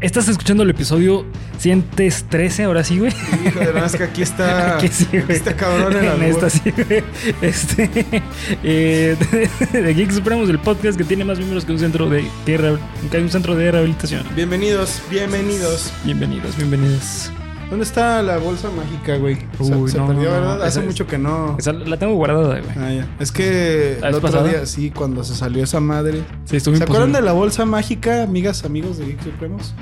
[0.00, 1.26] Estás escuchando el episodio
[1.58, 3.12] 113, ahora sí, güey.
[3.44, 4.76] Hijo de es que aquí está.
[4.76, 5.24] Aquí sí, güey.
[5.24, 6.24] aquí está cabrón En albur.
[6.24, 7.02] esta sí, güey.
[7.42, 7.90] Este.
[8.62, 9.16] eh,
[9.72, 13.30] de Geek Supremos, el podcast que tiene más miembros que un centro de, que un
[13.30, 14.24] centro de rehabilitación.
[14.36, 15.92] Bienvenidos, bienvenidos.
[16.04, 17.32] Bienvenidos, bienvenidos.
[17.70, 19.36] ¿Dónde está la bolsa mágica, güey?
[19.58, 20.40] Uy, se no, perdió, no, no.
[20.48, 20.62] ¿verdad?
[20.62, 21.56] Hace es- mucho que no.
[21.58, 22.72] Esa la tengo guardada, güey.
[22.78, 23.06] Ah, ya.
[23.20, 24.48] Es que ¿La el otro pasada?
[24.48, 26.22] día, sí, cuando se salió esa madre.
[26.46, 29.74] Sí, estuvo ¿Se acuerdan de la bolsa mágica, amigas, amigos de Geek Supremos?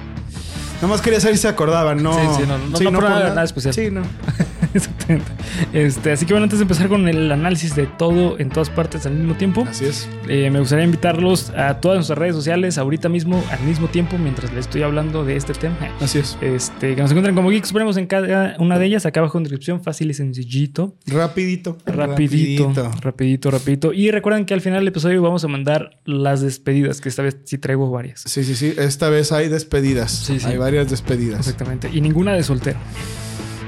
[0.82, 2.12] Nomás quería saber si se acordaban, no.
[2.12, 3.72] Sí, sí, no, no- no por nada- nada especial.
[3.72, 4.02] Sí, no.
[4.76, 5.30] Exactamente.
[5.72, 9.06] Este, así que bueno, antes de empezar con el análisis de todo en todas partes
[9.06, 10.08] al mismo tiempo, Así es.
[10.28, 14.52] eh, me gustaría invitarlos a todas nuestras redes sociales ahorita mismo, al mismo tiempo, mientras
[14.52, 15.76] les estoy hablando de este tema.
[16.00, 16.36] Así es.
[16.40, 19.44] Este, que nos encuentren como Geek Supremos en cada una de ellas, acá abajo en
[19.44, 20.94] descripción, fácil y sencillito.
[21.06, 21.78] Rapidito.
[21.86, 23.92] Rapidito, rapidito, rapidito.
[23.92, 27.36] Y recuerden que al final del episodio vamos a mandar las despedidas, que esta vez
[27.44, 28.20] sí traigo varias.
[28.26, 28.74] Sí, sí, sí.
[28.76, 30.10] Esta vez hay despedidas.
[30.12, 30.46] Sí, sí.
[30.46, 31.40] Hay varias despedidas.
[31.40, 31.90] Exactamente.
[31.92, 32.78] Y ninguna de soltero.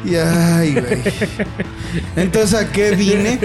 [0.04, 1.02] Y ay, güey.
[2.16, 3.38] Entonces, ¿a qué vine?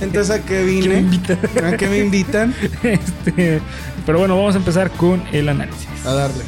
[0.00, 1.66] Entonces, ¿a qué ¿Quién me vine?
[1.66, 2.54] ¿A qué me invitan?
[2.82, 3.60] Este,
[4.06, 5.88] pero bueno, vamos a empezar con el análisis.
[6.06, 6.44] A darle.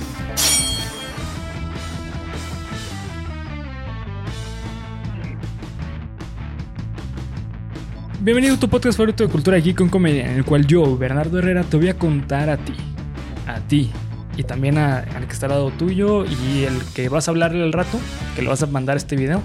[8.21, 11.39] Bienvenido a tu podcast favorito de cultura geek con comedia, en el cual yo, Bernardo
[11.39, 12.73] Herrera, te voy a contar a ti,
[13.47, 13.91] a ti,
[14.37, 17.63] y también a- al que está al lado tuyo y el que vas a hablarle
[17.63, 17.99] al rato,
[18.35, 19.43] que le vas a mandar este video,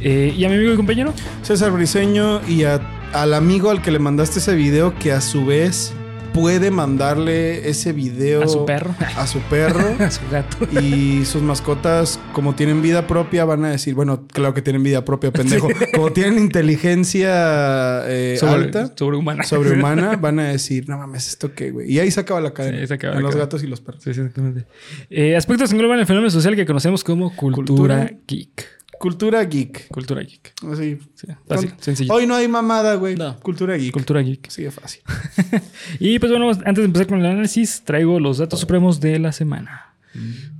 [0.00, 1.12] eh, y a mi amigo y compañero.
[1.42, 5.92] César Briseño y al amigo al que le mandaste ese video que a su vez
[6.32, 8.94] puede mandarle ese video A su perro.
[9.16, 10.56] a su perro A su gato.
[10.80, 15.04] y sus mascotas como tienen vida propia van a decir bueno claro que tienen vida
[15.04, 19.42] propia pendejo como tienen inteligencia eh, alta Sobrehumana.
[19.44, 22.78] sobrehumana van a decir no mames esto qué güey y ahí se acaba la cadena
[22.80, 23.44] Sí, se acaba en la los cadena.
[23.46, 24.66] gatos y los perros Sí, sí, exactamente.
[25.10, 28.10] Eh, aspectos que engloban el fenómeno social que conocemos como cultura, Cultura.
[28.26, 28.79] geek.
[29.00, 30.52] Cultura geek Cultura geek.
[30.70, 32.12] así Sí, fácil, sencillo.
[32.12, 33.40] hoy no hay mamada güey No.
[33.40, 34.50] cultura geek Cultura geek.
[34.50, 35.02] sigue fácil
[35.98, 39.32] Y pues bueno, antes de empezar con el análisis, traigo los datos supremos de la
[39.32, 39.94] semana.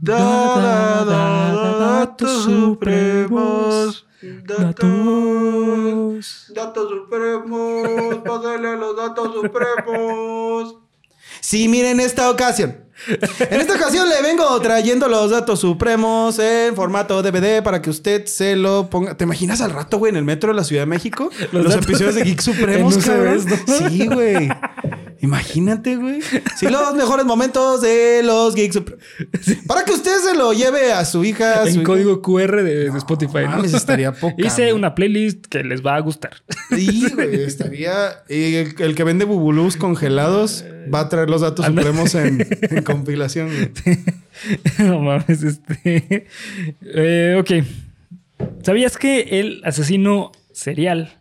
[0.00, 4.06] Da, da, da, da, datos supremos.
[4.46, 6.52] Datos.
[6.54, 8.18] Datos supremos.
[8.24, 10.76] Pásale los datos supremos.
[11.42, 12.84] Sí, miren esta ocasión.
[13.06, 18.26] En esta ocasión le vengo trayendo los datos supremos en formato DVD para que usted
[18.26, 19.16] se lo ponga.
[19.16, 21.30] ¿Te imaginas al rato, güey, en el metro de la Ciudad de México?
[21.52, 23.44] Los episodios de Geek Supremos, cabrón?
[23.66, 24.48] Sí, güey.
[25.22, 26.20] Imagínate, güey.
[26.56, 29.04] Sí, los mejores momentos de los Geek Supremos.
[29.66, 31.60] Para que usted se lo lleve a su hija.
[31.60, 31.84] a su En hija.
[31.84, 33.40] código QR de, de Spotify.
[33.44, 33.50] ¿no?
[33.58, 36.32] mames, estaría poca Hice una playlist que les va a gustar.
[36.70, 38.22] Sí, güey, estaría.
[38.28, 41.82] y el, el que vende bubulús congelados va a traer los datos Anda.
[41.82, 43.70] supremos en, en compilación, güey.
[44.78, 46.26] no mames, este.
[46.82, 47.64] Eh, ok.
[48.62, 51.19] ¿Sabías que el asesino serial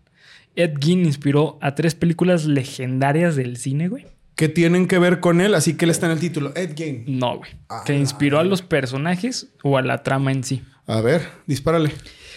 [0.59, 4.05] Ed Gein inspiró a tres películas legendarias del cine, güey?
[4.35, 6.51] Que tienen que ver con él, así que él está en el título.
[6.53, 7.05] Ed Gein.
[7.07, 7.51] No, güey.
[7.69, 10.61] Ah, que inspiró a los personajes o a la trama en sí.
[10.85, 11.91] A ver, dispárale.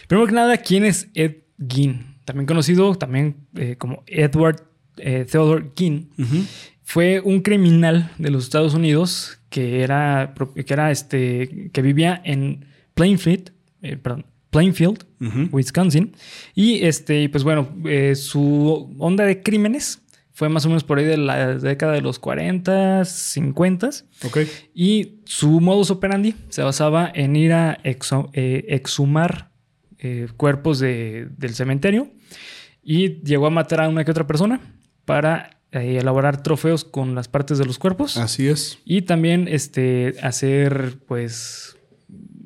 [0.06, 1.38] Primero que nada, ¿quién es Ed
[1.68, 2.16] Gein?
[2.24, 4.62] También conocido también eh, como Edward
[4.98, 6.10] eh, Theodore Gein.
[6.84, 12.66] Fue un criminal de los Estados Unidos que era, que era este, que vivía en
[12.94, 13.52] Plainfield,
[13.82, 15.04] eh, perdón, Plainfield,
[15.50, 16.14] Wisconsin.
[16.54, 20.02] Y este, pues bueno, eh, su onda de crímenes
[20.34, 23.90] fue más o menos por ahí de la década de los 40, 50.
[24.24, 24.38] Ok.
[24.74, 29.50] Y su modus operandi se basaba en ir a exo- eh, exhumar
[29.98, 32.10] eh, cuerpos de- del cementerio
[32.82, 34.60] y llegó a matar a una que otra persona
[35.04, 38.78] para elaborar trofeos con las partes de los cuerpos Así es.
[38.84, 41.76] y también este, hacer pues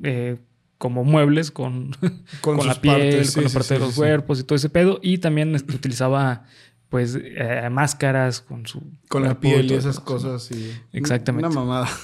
[0.03, 0.37] eh,
[0.77, 1.95] como muebles con,
[2.41, 4.55] con, sus la piel, partes, con la sí, parte sí, de los cuerpos y todo
[4.55, 6.43] ese pedo y también este, utilizaba
[6.89, 10.49] pues eh, máscaras con su Con la piel y esas cosas.
[10.51, 10.71] Y...
[10.93, 11.47] Exactamente.
[11.47, 11.87] Una mamada.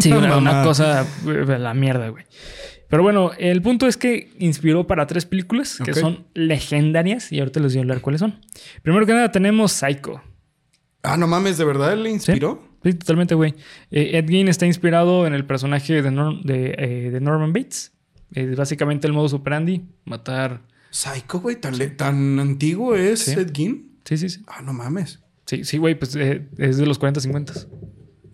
[0.00, 2.24] Sí, una, una cosa de la mierda, güey.
[2.88, 7.60] Pero bueno, el punto es que inspiró para tres películas que son legendarias y ahorita
[7.60, 8.40] les voy a hablar cuáles son.
[8.82, 10.20] Primero que nada tenemos Psycho.
[11.02, 12.62] Ah, no mames, ¿de verdad él le inspiró?
[12.82, 13.54] Sí, totalmente, güey.
[13.90, 17.92] Eh, Ed Gein está inspirado en el personaje de, Nor- de, eh, de Norman Bates.
[18.32, 20.62] Es básicamente el modus operandi, matar...
[20.90, 23.32] Psycho, güey, tan, le- tan antiguo es Sí.
[23.32, 23.98] Ed Gein.
[24.04, 24.42] Sí, sí, sí.
[24.46, 25.20] Ah, no mames.
[25.46, 27.52] Sí, sí, güey, pues eh, es de los 40, 50.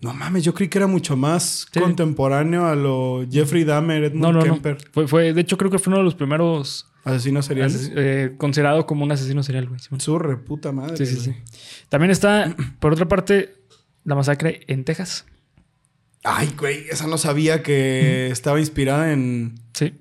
[0.01, 1.79] No mames, yo creí que era mucho más Sí.
[1.79, 4.61] contemporáneo a lo Jeffrey Dahmer, Edmund No, no, no.
[4.91, 7.69] Fue, fue, de hecho, creo que fue uno de los primeros Asesino serial.
[7.69, 9.79] ases- eh, considerado como un asesino serial, güey.
[9.79, 9.99] Simón.
[10.01, 10.97] Su reputa madre.
[10.97, 11.33] Sí, sí, sí.
[11.89, 13.55] También está, por otra parte,
[14.03, 15.25] la masacre en Texas.
[16.23, 19.55] Ay, güey, esa no sabía que estaba inspirada en.
[19.75, 19.93] Sí.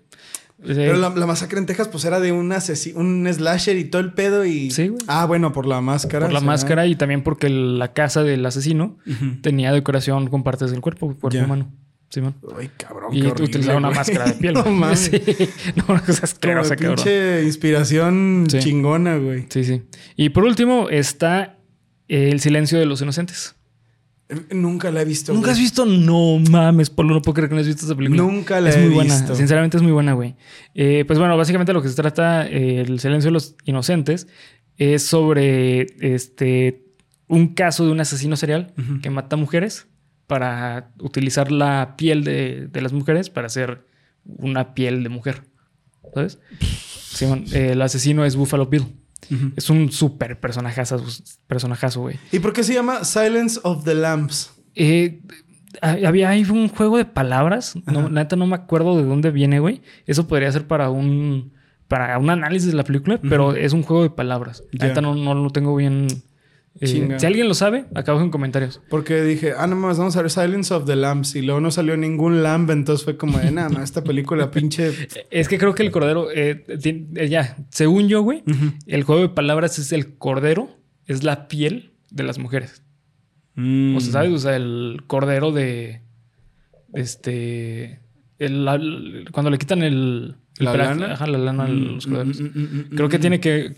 [0.64, 4.14] Pero la, masacre en Texas, pues era de un asesino, un slasher y todo el
[4.14, 4.70] pedo y.
[4.70, 5.02] Sí, güey.
[5.06, 6.26] Ah, bueno, por la máscara.
[6.26, 8.96] Por la máscara y también porque la casa del asesino
[9.42, 11.70] tenía decoración con partes del cuerpo, cuerpo humano.
[12.08, 12.36] Simón.
[12.56, 13.12] Ay, cabrón.
[13.12, 14.54] Y qué utilizaba una máscara de piel.
[14.54, 15.00] no mames.
[15.00, 15.20] Sí.
[15.74, 18.60] No, una cosa asquerosa, Como pinche inspiración Sí.
[18.60, 19.46] chingona, güey.
[19.48, 19.82] Sí, sí.
[20.14, 21.58] Y por último está
[22.06, 23.56] El silencio de los inocentes.
[24.50, 25.32] Nunca la he visto.
[25.32, 25.52] ¿Nunca güey.
[25.52, 25.84] has visto?
[25.84, 28.22] No mames, Pablo, no puedo creer que no has visto esa película.
[28.22, 29.14] Nunca la es he muy buena.
[29.14, 29.34] visto.
[29.34, 30.34] Sinceramente es muy buena, güey.
[30.74, 34.26] Eh, pues bueno, básicamente lo que se trata eh, El silencio de los inocentes
[34.78, 36.82] es sobre este
[37.28, 38.72] un caso de un asesino serial
[39.02, 39.86] que mata mujeres
[40.26, 43.86] para utilizar la piel de, de las mujeres para hacer
[44.24, 45.42] una piel de mujer.
[46.14, 46.38] ¿Sabes?
[47.14, 48.86] Simón, eh, el asesino es Buffalo Bill.
[49.56, 51.04] Es un súper personajazo,
[51.46, 52.16] personajazo, güey.
[52.32, 54.52] ¿Y por qué se llama Silence of the Lambs?
[54.74, 55.20] Eh,
[55.82, 57.74] ha- había ahí un juego de palabras.
[57.86, 58.08] No, Ajá.
[58.10, 59.82] neta no me acuerdo de dónde viene, güey.
[60.06, 61.52] Eso podría ser para un
[61.88, 64.64] para un análisis de la película, pero es un juego de palabras.
[64.72, 64.86] Ya.
[64.88, 66.06] Neta no, no lo tengo bien.
[66.80, 68.80] Eh, si alguien lo sabe, acá abajo en comentarios.
[68.90, 71.34] Porque dije, ah, no más, vamos a ver Silence of the Lambs.
[71.36, 74.92] Y luego no salió ningún lamb, entonces fue como de nada esta película pinche.
[75.30, 78.42] Es que creo que el cordero, eh, eh, ya, según yo, güey,
[78.86, 80.68] el juego de palabras es el cordero,
[81.06, 82.82] es la piel de las mujeres.
[83.54, 83.96] Mm.
[83.96, 84.32] O sea, ¿sabes?
[84.32, 86.02] O sea, el cordero de.
[86.92, 88.00] Este.
[88.38, 90.36] el- la- el- cuando le quitan el.
[90.58, 91.12] ¿La lana?
[91.14, 92.40] Ajá, la lana a Mm, los mm, corderos.
[92.40, 92.60] mm, mm,
[92.92, 93.20] mm, Creo que mm.
[93.20, 93.74] tiene que.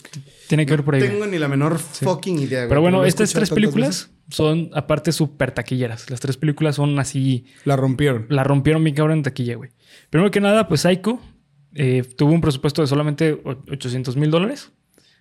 [0.49, 1.01] Tiene que ver por ahí.
[1.03, 2.69] No tengo ni la menor fucking idea, güey.
[2.69, 4.11] Pero bueno, estas tres películas veces.
[4.31, 6.11] son aparte súper taquilleras.
[6.11, 7.47] Las tres películas son así.
[7.65, 8.27] La rompieron.
[8.29, 9.71] La rompieron bien cabrón en taquilla, güey.
[10.11, 11.19] Primero que nada, pues Psycho
[11.75, 14.71] eh, tuvo un presupuesto de solamente o- 800 mil dólares.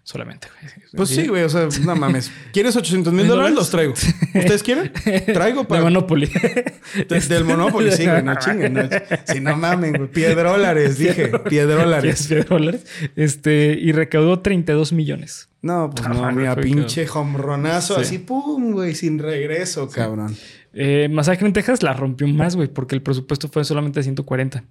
[0.08, 0.72] Solamente, güey.
[0.96, 2.32] Pues sí, güey, o sea, no mames.
[2.54, 3.56] ¿Quieres 800 mil dólares?
[3.56, 3.94] Los traigo.
[3.94, 4.92] ¿Ustedes quieren?
[5.26, 5.82] Traigo De para.
[5.82, 6.28] Monopoly.
[7.10, 8.74] De- del Monopoly, sí, güey, no chinguen.
[8.76, 8.82] No.
[9.26, 10.12] Sí, no mamen, güey.
[10.12, 11.30] Piedrólares, dije.
[11.50, 12.30] Piedrólares.
[12.30, 12.86] 10 dólares.
[13.16, 15.50] Este, y recaudó 32 millones.
[15.64, 18.02] No, pues no, Ah, mira, fue pinche hombronazo, Sí.
[18.02, 20.36] así, pum, güey, sin regreso, cabrón.
[20.74, 24.64] Eh, Masacre en Texas la rompió más, güey, porque el presupuesto fue solamente 140.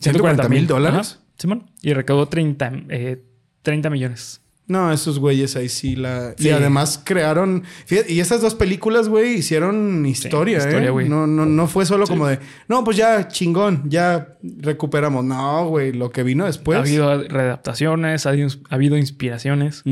[0.00, 1.18] 140 mil dólares.
[1.38, 1.70] Simón.
[1.80, 3.22] Y recaudó 30, eh,
[3.62, 4.40] 30 millones.
[4.66, 6.34] No, esos güeyes ahí sí la.
[6.36, 6.48] Sí.
[6.48, 7.64] Y además crearon.
[7.86, 10.90] fíjate, y esas dos películas, güey, hicieron historia, historia, ¿eh?
[10.90, 11.08] güey.
[11.08, 12.38] No, no, no fue solo como de.
[12.68, 15.24] No, pues ya, chingón, ya recuperamos.
[15.24, 16.76] No, güey, lo que vino después.
[16.76, 19.84] ha habido readaptaciones, ha habido, ha habido inspiraciones.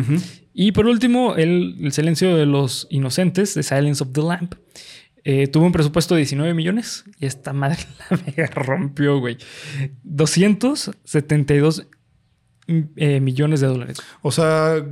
[0.52, 4.56] Y por último, el, el silencio de los inocentes, The Silence of the Lamp.
[5.24, 7.78] eh, tuvo un presupuesto de 19 millones y esta madre
[8.10, 9.38] la mega rompió, güey.
[10.04, 11.95] 272 mm,
[12.68, 13.98] eh, millones de dólares.
[14.22, 14.84] O sea,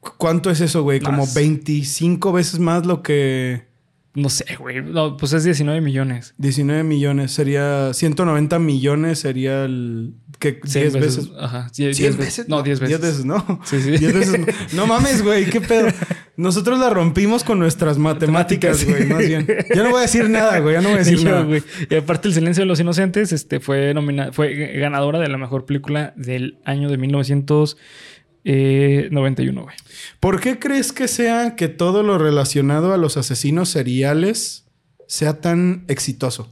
[0.00, 1.00] ¿cu- ¿cuánto es eso, güey?
[1.00, 1.34] Como Más.
[1.34, 3.70] 25 veces más lo que.
[4.14, 4.82] No sé, güey.
[4.82, 6.34] No, pues es 19 millones.
[6.36, 11.30] 19 millones sería 190 millones sería el que 10 Cien veces.
[11.38, 11.70] Ajá.
[11.74, 12.48] die- 100 diez veces.
[12.48, 13.00] No, 10 veces.
[13.00, 13.60] 10 veces, no.
[13.64, 13.90] Sí, sí.
[13.96, 14.40] 10 veces.
[14.74, 15.88] No, No mames, güey, qué pedo.
[16.36, 19.46] Nosotros la rompimos con nuestras matemáticas, güey, más bien.
[19.74, 21.42] Ya no voy a decir nada, güey, ya no voy a decir yo, nada.
[21.42, 21.62] güey.
[21.90, 25.66] Y aparte, El Silencio de los Inocentes este, fue, nomina fue ganadora de la mejor
[25.66, 29.76] película del año de 1991, güey.
[30.20, 34.64] ¿Por qué crees que sea que todo lo relacionado a los asesinos seriales
[35.06, 36.50] sea tan exitoso?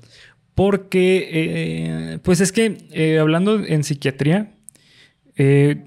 [0.54, 4.52] Porque, eh, pues es que eh, hablando en psiquiatría,
[5.36, 5.84] eh,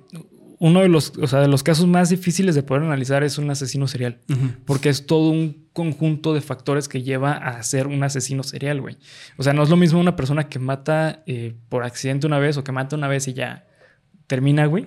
[0.63, 3.51] uno de los, o sea, de los casos más difíciles de poder analizar es un
[3.51, 4.21] asesino serial.
[4.63, 8.95] Porque es todo un conjunto de factores que lleva a ser un asesino serial, güey.
[9.35, 12.55] O sea, no es lo mismo una persona que mata eh, por accidente una vez
[12.55, 13.67] o que mata una vez y ya
[14.25, 14.85] termina, güey,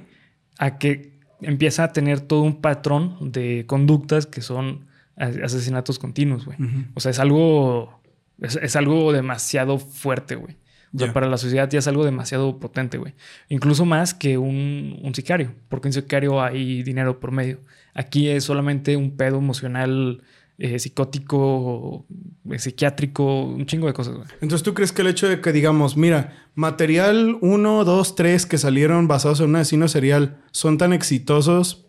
[0.56, 4.87] a que empieza a tener todo un patrón de conductas que son
[5.18, 6.56] asesinatos continuos, güey.
[6.95, 8.00] O sea, es algo,
[8.40, 10.56] es, es algo demasiado fuerte, güey.
[10.95, 11.12] O sea, Ya.
[11.12, 13.14] para la sociedad ya es algo demasiado potente, güey.
[13.49, 17.59] Incluso más que un, un sicario, porque en sicario hay dinero por medio.
[17.95, 20.23] Aquí es solamente un pedo emocional,
[20.59, 22.07] eh, psicótico,
[22.50, 24.28] eh, psiquiátrico, un chingo de cosas, güey.
[24.40, 28.59] Entonces, ¿tú crees que el hecho de que digamos, mira, material 1, 2, 3 que
[28.59, 31.87] salieron basados en un asesino serial son tan exitosos?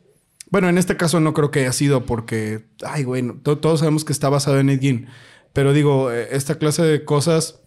[0.50, 3.80] Bueno, en este caso no creo que haya sido porque, ay, güey, no, to- todos
[3.80, 5.08] sabemos que está basado en Ed Gein.
[5.54, 7.62] Pero digo, eh, esta clase de cosas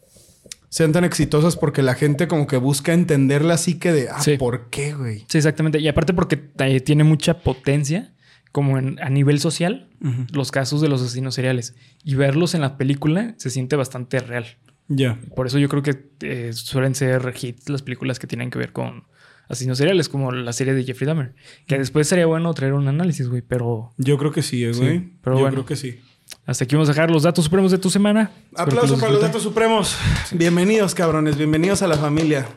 [0.71, 4.39] sean tan exitosas porque la gente como que busca entender la psique de, ah, Sí.
[4.39, 5.25] ¿por qué, güey?
[5.29, 5.79] Sí, exactamente.
[5.81, 8.15] Y aparte porque eh, tiene mucha potencia,
[8.53, 9.89] como en- a nivel social,
[10.33, 11.75] los casos de los asesinos seriales.
[12.05, 14.47] Y verlos en la película se siente bastante real.
[14.89, 15.21] Ya.
[15.37, 18.73] Por eso yo creo que eh, suelen ser hits las películas que tienen que ver
[18.73, 19.05] con
[19.49, 21.35] asesinos seriales, como la serie de Jeffrey Dahmer.
[21.67, 23.93] Que después sería bueno traer un análisis, güey, pero...
[23.99, 25.13] Yo creo que sí, eh, Sí, güey.
[25.23, 25.55] pero Yo bueno.
[25.57, 25.99] creo que sí.
[26.47, 28.31] Hasta aquí vamos a dejar los datos supremos de tu semana.
[28.57, 29.97] Aplauso para los datos supremos.
[30.33, 31.37] Bienvenidos, cabrones.
[31.37, 32.49] Bienvenidos a la familia.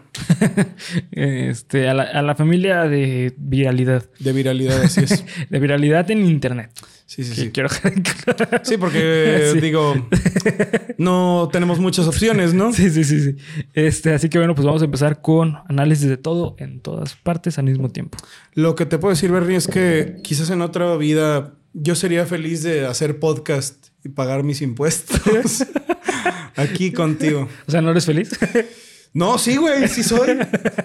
[1.12, 4.06] este, a la, familia de viralidad.
[4.20, 5.25] De viralidad, así es.
[5.50, 6.72] de viralidad en internet.
[7.06, 7.52] Sí, sí, sí.
[7.52, 7.70] Quiero...
[8.63, 10.08] sí, porque digo,
[10.98, 12.72] no tenemos muchas opciones, ¿no?
[12.74, 13.36] Sí, sí, sí, sí.
[13.74, 17.60] Este, así que bueno, pues vamos a empezar con análisis de todo en todas partes
[17.60, 18.18] al mismo tiempo.
[18.54, 22.63] Lo que te puedo decir, Bernie, es que quizás en otra vida yo sería feliz
[22.63, 25.65] de hacer podcast y pagar mis impuestos
[26.56, 27.50] aquí contigo.
[27.68, 28.32] O sea, ¿no eres feliz?
[29.13, 30.38] No, sí, güey, sí soy.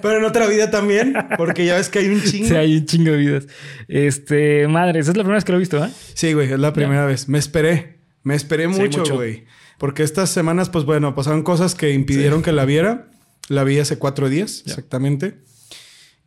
[0.02, 2.48] pero en otra vida también, porque ya ves que hay un chingo.
[2.48, 3.46] Sí, hay un chingo de vidas.
[3.88, 5.90] Este, madre, esa es la primera vez que lo he visto, ¿eh?
[6.14, 7.28] Sí, güey, es la primera vez.
[7.28, 8.00] Me esperé.
[8.22, 9.46] Me esperé mucho, güey.
[9.78, 13.08] Porque estas semanas, pues bueno, pasaron cosas que impidieron que la viera.
[13.48, 15.38] La vi hace cuatro días, exactamente.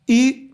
[0.06, 0.51] Y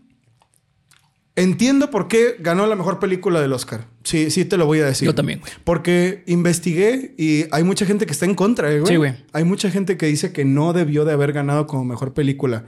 [1.39, 3.85] Entiendo por qué ganó la mejor película del Oscar.
[4.03, 5.05] Sí, sí te lo voy a decir.
[5.05, 5.51] Yo también, güey.
[5.63, 8.91] Porque investigué y hay mucha gente que está en contra, eh, güey.
[8.91, 9.13] Sí, güey.
[9.31, 12.65] Hay mucha gente que dice que no debió de haber ganado como mejor película.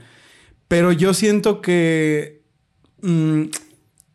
[0.68, 2.44] Pero yo siento que
[3.02, 3.42] mm,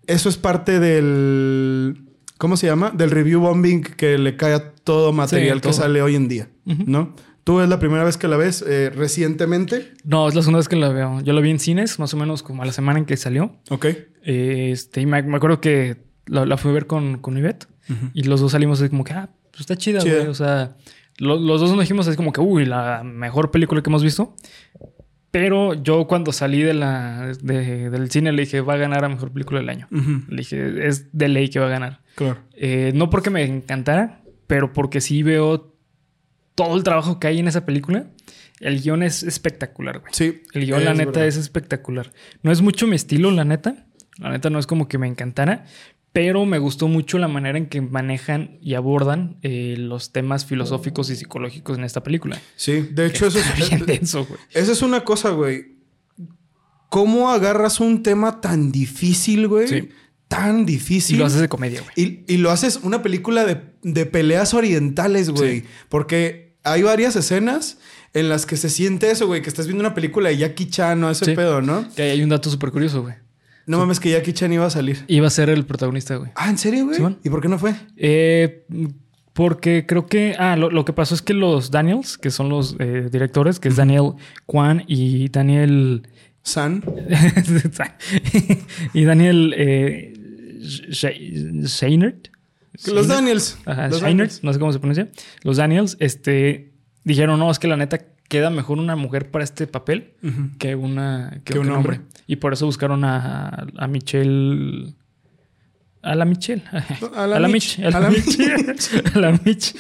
[0.07, 2.01] eso es parte del...
[2.39, 2.89] ¿Cómo se llama?
[2.89, 7.15] Del review bombing que le cae a todo material que sale hoy en día, ¿no?
[7.48, 9.94] ¿Tú es la primera vez que la ves eh, recientemente?
[10.04, 11.22] No, es la segunda vez que la veo.
[11.22, 13.56] Yo la vi en cines, más o menos como a la semana en que salió.
[13.70, 13.86] Ok.
[14.22, 17.66] este, y me, acuerdo que la, fui a ver con, con Ivette
[18.13, 20.27] y los dos salimos así como que, ah, pues está chida, güey.
[20.27, 20.75] O sea,
[21.20, 24.36] los dos nos dijimos así como que, uy, la mejor película que hemos visto.
[25.32, 29.32] Pero yo cuando salí de la, del cine le dije, va a ganar a mejor
[29.32, 29.88] película del año.
[29.89, 32.01] Le dije, es de ley que va a ganar.
[32.16, 32.39] Claro.
[32.56, 35.76] Eh, no porque me encantara, pero porque sí veo
[36.57, 38.07] todo el trabajo que hay en esa película.
[38.59, 40.11] El guion es espectacular, güey.
[40.11, 40.41] Sí.
[40.53, 42.11] El guion, la neta, es espectacular.
[42.41, 43.85] No es mucho mi estilo, la neta.
[44.17, 45.65] La neta no es como que me encantara,
[46.13, 51.11] pero me gustó mucho la manera en que manejan y abordan eh, los temas filosóficos
[51.11, 52.41] y psicológicos en esta película.
[52.55, 53.69] Sí, de hecho, eso es.
[53.69, 54.39] Bien denso, güey.
[54.51, 55.77] Esa es una cosa, güey.
[56.89, 59.67] ¿Cómo agarras un tema tan difícil, güey?
[59.67, 59.89] Sí.
[60.27, 61.17] Tan difícil.
[61.17, 62.23] Y lo haces de comedia, güey.
[62.27, 65.65] Y, lo haces una película de, de peleas orientales, güey.
[65.87, 67.77] Porque hay varias escenas
[68.13, 71.03] en las que se siente eso, güey, que estás viendo una película de Jackie Chan
[71.03, 71.88] o ese pedo, ¿no?
[71.95, 73.15] Que hay un dato súper curioso, güey.
[73.65, 75.03] No mames que Jackie Chan iba a salir.
[75.07, 76.31] Iba a ser el protagonista, güey.
[76.36, 77.17] Ah, ¿en serio, güey?
[77.24, 77.75] ¿Y por qué no fue?
[77.97, 78.65] Eh,
[79.33, 80.36] porque creo que...
[80.39, 83.75] Ah, lo, que pasó es que los Daniels, que son los eh, directores, que es
[83.75, 84.13] Daniel
[84.45, 86.07] Kwan y Daniel...
[86.41, 86.81] San.
[88.93, 90.13] y Daniel eh,
[92.86, 93.57] los Daniels.
[93.65, 94.43] los Daniels.
[94.43, 95.10] no sé cómo se pronuncia.
[95.43, 99.67] Los Daniels, este, dijeron, no, es que la neta queda mejor una mujer para este
[99.67, 100.13] papel
[100.60, 102.01] que una que, un, hombre.
[102.27, 104.93] Y por eso buscaron a, a Michelle.
[106.01, 106.63] A la Michelle.
[107.15, 107.79] A la, a la Mich.
[107.79, 108.38] A la Mich.
[109.13, 109.74] A la Mich.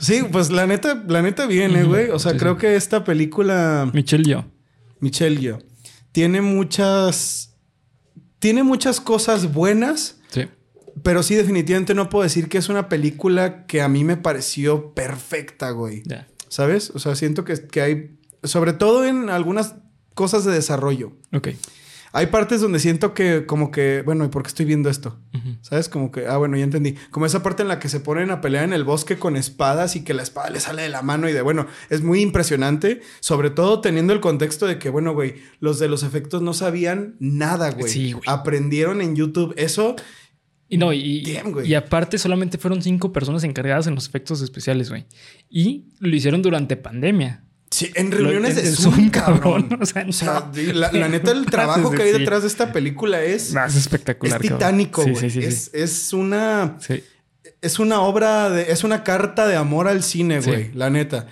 [0.00, 2.10] sí, pues la neta, la neta viene, güey.
[2.10, 3.88] O sea, creo que esta película.
[3.92, 4.44] Michelle yo.
[5.00, 5.58] Michelle yo.
[6.12, 7.54] Tiene muchas.
[8.38, 10.20] Tiene muchas cosas buenas.
[11.02, 14.94] Pero sí, definitivamente no puedo decir que es una película que a mí me pareció
[14.94, 16.02] perfecta, güey.
[16.48, 16.90] ¿Sabes?
[16.90, 19.74] O sea, siento que, que, hay, sobre todo en algunas
[20.14, 21.12] cosas de desarrollo.
[21.32, 21.48] Ok.
[22.16, 25.18] Hay partes donde siento que como que, bueno, ¿y por qué estoy viendo esto?
[25.60, 25.90] ¿Sabes?
[25.90, 26.94] Como que, ah, bueno, ya entendí.
[27.10, 29.96] Como esa parte en la que se ponen a pelear en el bosque con espadas
[29.96, 33.02] y que la espada le sale de la mano y de, bueno, es muy impresionante,
[33.20, 37.16] sobre todo teniendo el contexto de que, bueno, güey, los de los efectos no sabían
[37.18, 37.92] nada, güey.
[37.92, 38.24] Sí, güey.
[38.26, 39.94] Aprendieron en YouTube eso
[40.68, 45.06] y no, y, y aparte solamente fueron cinco personas encargadas en los efectos especiales, güey.
[45.48, 47.44] Y lo hicieron durante pandemia.
[47.70, 49.68] Sí, en reuniones de Zoom, cabrón.
[49.80, 53.52] O sea, la, neta, el trabajo que hay detrás de esta película es...
[53.52, 54.44] Más espectacular.
[54.44, 55.26] Es titánico, güey.
[55.44, 56.78] es, es, una...
[57.60, 58.70] Es una obra de...
[58.72, 60.72] Es una carta de amor al cine, güey.
[60.74, 61.26] La neta.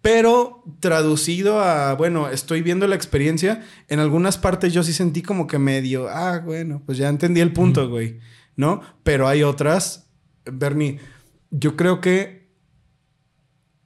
[0.00, 3.62] Pero traducido a, bueno, estoy viendo la experiencia.
[3.88, 6.08] En algunas partes yo sí sentí como que medio...
[6.08, 8.18] Ah, bueno, pues ya entendí el punto, güey.
[8.58, 8.82] ¿No?
[9.04, 10.10] Pero hay otras.
[10.44, 10.98] Bernie,
[11.50, 12.50] yo creo que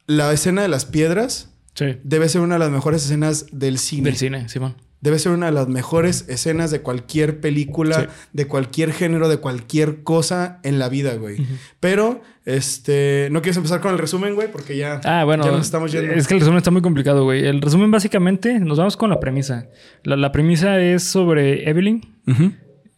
[0.07, 1.55] la escena de las piedras
[2.03, 4.05] debe ser una de las mejores escenas del cine.
[4.05, 4.75] Del cine, Simón.
[5.01, 10.05] Debe ser una de las mejores escenas de cualquier película, de cualquier género, de cualquier
[10.05, 11.45] cosa en la vida, güey.
[11.81, 14.51] Pero, este, ¿no quieres empezar con el resumen, güey?
[14.51, 16.13] Porque ya, ah, bueno, nos estamos yendo.
[16.13, 17.45] Es que el resumen está muy complicado, güey.
[17.45, 19.69] El resumen básicamente, nos vamos con la premisa.
[20.05, 22.03] La, premisa es sobre Evelyn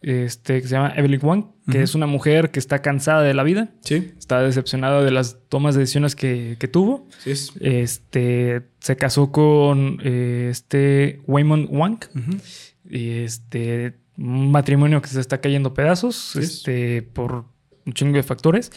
[0.05, 3.41] este, que se llama Evelyn Wang, que es una mujer que está cansada de la
[3.41, 3.69] vida.
[3.81, 4.11] Sí.
[4.19, 7.07] Está decepcionada de las tomas de decisiones que, tuvo.
[7.17, 7.33] Sí.
[7.59, 11.97] Este, se casó con eh, este Waymond Wang.
[12.87, 17.45] Y este, un matrimonio que se está cayendo pedazos, este, por
[17.87, 18.71] un chingo de factores.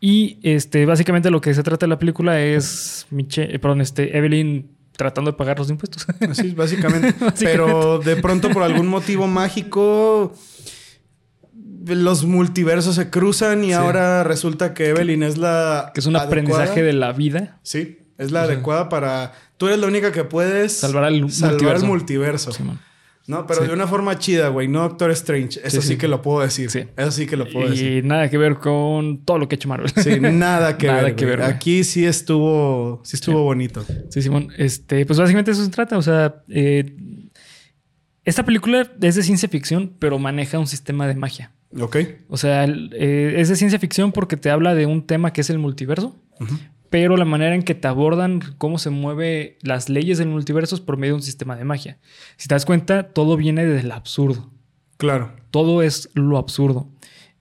[0.00, 4.18] Y este, básicamente lo que se trata de la película es Miche, eh, perdón, este,
[4.18, 6.06] Evelyn tratando de pagar los impuestos.
[6.30, 7.14] Así, básicamente.
[7.38, 10.34] Pero de pronto, por algún motivo mágico,
[11.84, 15.90] los multiversos se cruzan y ahora resulta que Evelyn es la.
[15.94, 17.60] Que es un aprendizaje de la vida.
[17.62, 19.32] Sí, es la adecuada para.
[19.56, 22.50] Tú eres la única que puedes salvar al salvar multiverso.
[22.50, 22.78] El multiverso.
[23.26, 24.68] No, pero de una forma chida, güey.
[24.68, 25.60] No Doctor Strange.
[25.64, 26.70] Eso sí, que lo puedo decir.
[26.70, 26.84] Sí.
[26.96, 28.04] Eso sí que lo puedo decir.
[28.04, 29.90] Y nada que ver con todo lo que ha hecho Marvel.
[29.96, 31.14] Sí, nada que ver.
[31.16, 33.84] Que ver Aquí sí estuvo, sí estuvo bonito.
[34.10, 34.50] Sí, Simón.
[34.56, 35.98] Este, pues básicamente eso se trata.
[35.98, 36.94] O sea, eh,
[38.24, 41.52] esta película es de ciencia ficción, pero maneja un sistema de magia.
[41.80, 41.96] Ok.
[42.28, 45.50] O sea, eh, es de ciencia ficción porque te habla de un tema que es
[45.50, 46.16] el multiverso,
[46.90, 50.80] pero la manera en que te abordan cómo se mueven las leyes del multiverso es
[50.80, 51.98] por medio de un sistema de magia.
[52.36, 54.50] Si te das cuenta, todo viene del absurdo.
[54.96, 55.32] Claro.
[55.50, 56.88] Todo es lo absurdo.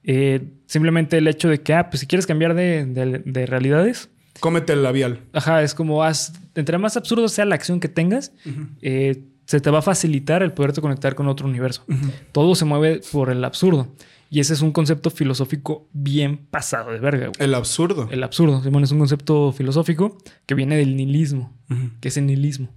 [0.04, 4.10] Eh, simplemente el hecho de que, ah, pues si quieres cambiar de, realidades.
[4.40, 5.22] Cómete el labial.
[5.34, 8.34] Ajá, es como, haz, entre más absurdo sea la acción que tengas,
[8.82, 11.86] eh, se te va a facilitar el poderte conectar con otro universo.
[12.32, 13.96] Todo se mueve por el absurdo.
[14.30, 17.32] Y ese es un concepto filosófico bien pasado de verga.
[17.40, 18.08] El absurdo.
[18.12, 18.62] El absurdo.
[18.64, 21.54] Simón es un concepto filosófico que viene del nihilismo.
[22.02, 22.70] que es el nihilismo?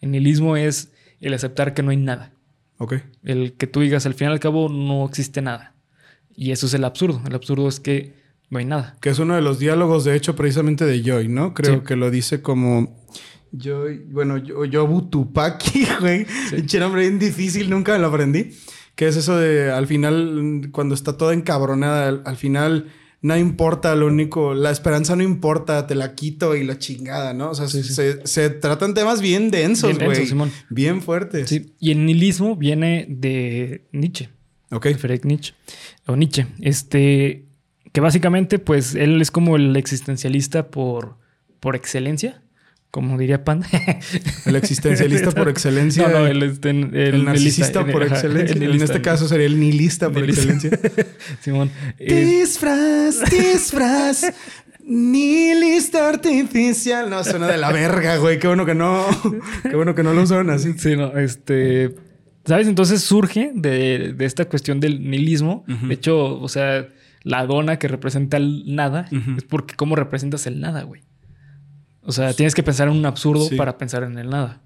[0.00, 2.32] El nihilismo es el aceptar que no hay nada.
[2.78, 2.94] Ok.
[3.22, 5.74] El que tú digas al fin y al cabo no existe nada.
[6.36, 7.22] Y eso es el absurdo.
[7.26, 8.14] El absurdo es que
[8.50, 8.96] no hay nada.
[9.00, 11.54] Que es uno de los diálogos, de hecho, precisamente de Joy, ¿no?
[11.54, 13.04] Creo que lo dice como.
[13.52, 16.26] Joy, bueno, yo, yo Butupaki, güey.
[16.66, 16.78] Sí.
[16.78, 18.50] nombre bien difícil, nunca me lo aprendí.
[18.94, 24.06] Que es eso de al final, cuando está toda encabronada, al, final no importa, lo
[24.06, 27.50] único, la esperanza no importa, te la quito y la chingada, ¿no?
[27.50, 30.24] O sea, Se, tratan temas bien densos, güey.
[30.26, 31.48] Bien, bien, fuertes.
[31.48, 34.28] Sí, y el nihilismo viene de Nietzsche.
[34.70, 34.88] Ok.
[34.96, 35.54] Friedrich Nietzsche.
[36.06, 36.46] O Nietzsche.
[36.60, 37.46] Este,
[37.92, 41.16] que básicamente, pues, él es como el existencialista por,
[41.58, 42.43] por excelencia
[42.94, 43.64] como diría Pan.
[44.46, 46.06] el existencialista por excelencia.
[46.06, 48.54] No, no, el, el, narcisista por excelencia.
[48.54, 50.70] en este caso sería el nihilista por excelencia.
[51.40, 51.72] Simón.
[51.98, 54.32] Eh, disfraz, disfraz.
[54.84, 57.10] Nihilista artificial.
[57.10, 58.38] No, suena de la verga, güey.
[58.38, 59.04] Qué bueno que no.
[59.64, 60.74] Qué bueno que no lo usan así.
[60.78, 61.96] Sí, no, este.
[62.44, 62.68] ¿Sabes?
[62.68, 65.64] Entonces surge de, esta cuestión del nihilismo.
[65.66, 66.86] De hecho, o sea,
[67.24, 71.02] la dona que representa el nada es porque cómo representas el nada, güey.
[72.04, 74.60] O sea, tienes que pensar en un absurdo para pensar en el nada.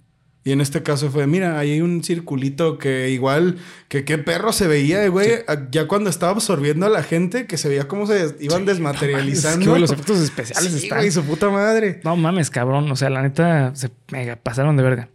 [0.45, 3.57] Y en este caso fue, mira, ahí hay un circulito que igual,
[3.89, 5.29] que qué perro se veía, güey.
[5.71, 9.79] Ya cuando estaba absorbiendo a la gente, que se veía cómo se iban desmaterializando.
[9.79, 11.05] los efectos especiales están.
[11.05, 12.01] Y su puta madre.
[12.03, 12.91] No mames, cabrón.
[12.91, 15.11] O sea, la neta, se mega pasaron de verga.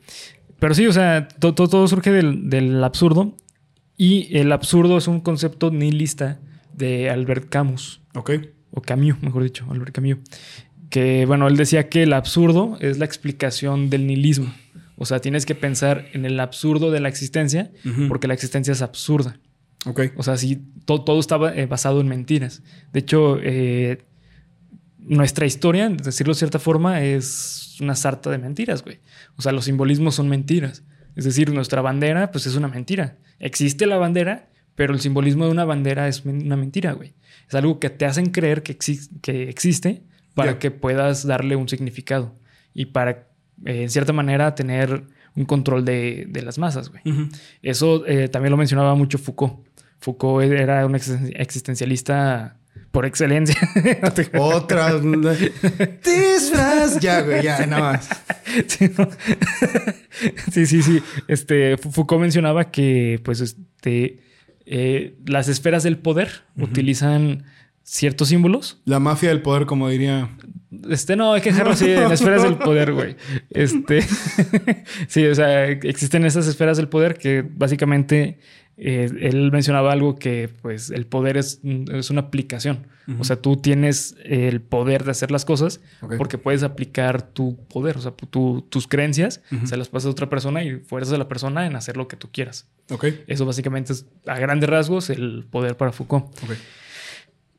[0.59, 3.35] Pero sí, o sea, todo, todo, surge del, del, absurdo.
[3.97, 6.39] Y el absurdo es un concepto nihilista
[6.73, 8.01] de Albert Camus.
[8.13, 8.33] Ok.
[8.69, 10.17] O Camus, mejor dicho, Albert Camus
[10.93, 14.53] que, bueno, él decía que el absurdo es la explicación del nihilismo.
[14.95, 17.71] O sea, tienes que pensar en el absurdo de la existencia
[18.07, 19.39] porque la existencia es absurda.
[19.87, 20.01] Ok.
[20.17, 22.61] O sea, sí, todo, todo estaba eh, basado en mentiras.
[22.91, 24.05] De hecho, eh,
[24.99, 28.99] nuestra historia, decirlo de cierta forma, es una sarta de mentiras, güey.
[29.35, 30.83] O sea, los simbolismos son mentiras.
[31.15, 33.17] Es decir, nuestra bandera, pues es una mentira.
[33.39, 37.15] Existe la bandera, pero el simbolismo de una bandera es una mentira, güey.
[37.47, 38.77] Es algo que te hacen creer que,
[39.23, 40.03] que existe,
[40.33, 42.35] para que puedas darle un significado
[42.73, 43.27] y para,
[43.65, 45.03] eh, en cierta manera, tener
[45.35, 47.01] un control de, las masas, güey.
[47.61, 49.67] Eso eh, también lo mencionaba mucho Foucault.
[49.99, 52.57] Foucault era un existencialista
[52.91, 53.57] por excelencia.
[54.39, 54.99] Otra.
[56.03, 56.99] Disfraz.
[56.99, 58.09] Ya, güey, ya, nada más.
[60.51, 64.19] Sí, sí, sí, Este, Foucault mencionaba que, pues, este,
[64.65, 67.45] eh, las esferas del poder utilizan
[67.83, 68.81] ciertos símbolos.
[68.85, 70.29] La mafia del poder, como diría.
[70.89, 73.15] Este no, hay que dejarlo así en esferas del poder, güey.
[73.49, 74.01] Este.
[75.07, 78.39] sí, o sea, existen esas esferas del poder que básicamente
[78.75, 81.59] eh, él mencionaba algo que, pues, el poder es,
[81.91, 82.87] es una aplicación.
[83.19, 85.81] O sea, tú tienes el poder de hacer las cosas
[86.17, 90.63] porque puedes aplicar tu poder, o sea, tus creencias, se las pasas a otra persona
[90.63, 92.69] y fuerzas a la persona en hacer lo que tú quieras.
[92.89, 93.07] Ok.
[93.27, 96.27] Eso básicamente es, a grandes rasgos, el poder para Foucault.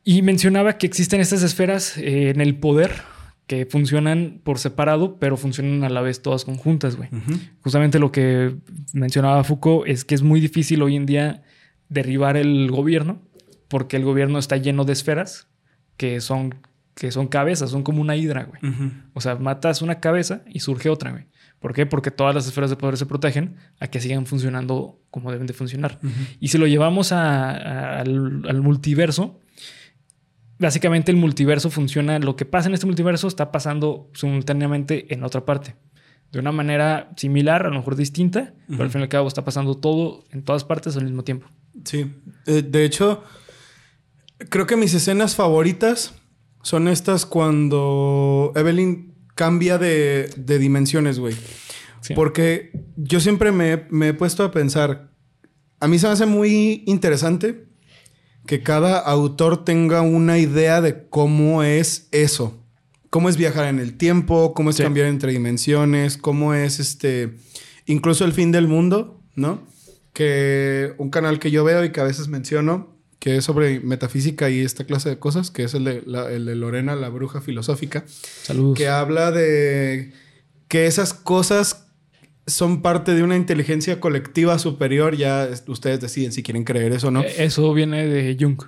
[0.05, 2.93] Y mencionaba que existen estas esferas eh, en el poder
[3.47, 7.09] que funcionan por separado, pero funcionan a la vez todas conjuntas, güey.
[7.61, 8.57] Justamente lo que
[8.93, 11.43] mencionaba Foucault es que es muy difícil hoy en día
[11.89, 13.23] derribar el gobierno,
[13.69, 15.49] porque el gobierno está lleno de esferas
[15.99, 16.55] que son,
[16.95, 18.61] que son cabezas, son como una hidra, güey.
[19.13, 21.27] O sea, matas una cabeza y surge otra, güey.
[21.61, 21.87] ¿Por qué?
[21.87, 25.53] Porque todas las esferas de poder se protegen a que sigan funcionando como deben de
[25.53, 25.99] funcionar.
[26.41, 29.39] Y si lo llevamos al multiverso,
[30.59, 35.45] básicamente el multiverso funciona, lo que pasa en este multiverso está pasando simultáneamente en otra
[35.45, 35.77] parte.
[36.33, 39.45] De una manera similar, a lo mejor distinta, pero al fin y al cabo está
[39.45, 41.47] pasando todo en todas partes al mismo tiempo.
[41.85, 42.13] Sí.
[42.47, 43.23] Eh, de hecho,
[44.49, 46.15] creo que mis escenas favoritas
[46.63, 51.37] son estas cuando Evelyn cambia de, dimensiones, güey.
[52.15, 55.11] Porque yo siempre me, me, he puesto a pensar,
[55.81, 57.67] a mí se me hace muy interesante
[58.47, 62.61] que cada autor tenga una idea de cómo es eso.
[63.11, 67.35] Cómo es viajar en el tiempo, cómo es cambiar entre dimensiones, cómo es este.
[67.87, 69.63] Incluso el fin del mundo, ¿no?
[70.13, 74.51] Que un canal que yo veo y que a veces menciono, que es sobre metafísica
[74.51, 76.03] y esta clase de cosas, que es el de,
[76.33, 78.05] el de Lorena, la bruja filosófica.
[78.43, 78.77] Saludos.
[78.77, 80.13] Que habla de
[80.67, 81.84] que esas cosas
[82.47, 85.17] son parte de una inteligencia colectiva superior.
[85.17, 87.23] Ya ustedes deciden si quieren creer eso o no.
[87.23, 88.61] Eh, eso viene de Jung.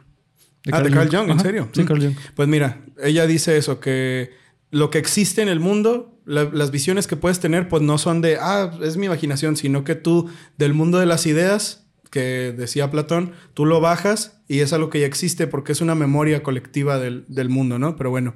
[0.73, 1.69] ah, de Carl Jung, ¿en serio?
[1.73, 2.17] Sí, Carl Jung.
[2.35, 4.31] Pues mira, ella dice eso, que
[4.71, 8.39] lo que existe en el mundo, las visiones que puedes tener, pues no son de,
[8.41, 13.33] ah, es mi imaginación, sino que tú, del mundo de las ideas, que decía Platón,
[13.55, 17.25] tú lo bajas y es algo que ya existe porque es una memoria colectiva del,
[17.29, 17.97] del mundo, ¿no?
[17.97, 18.35] Pero bueno,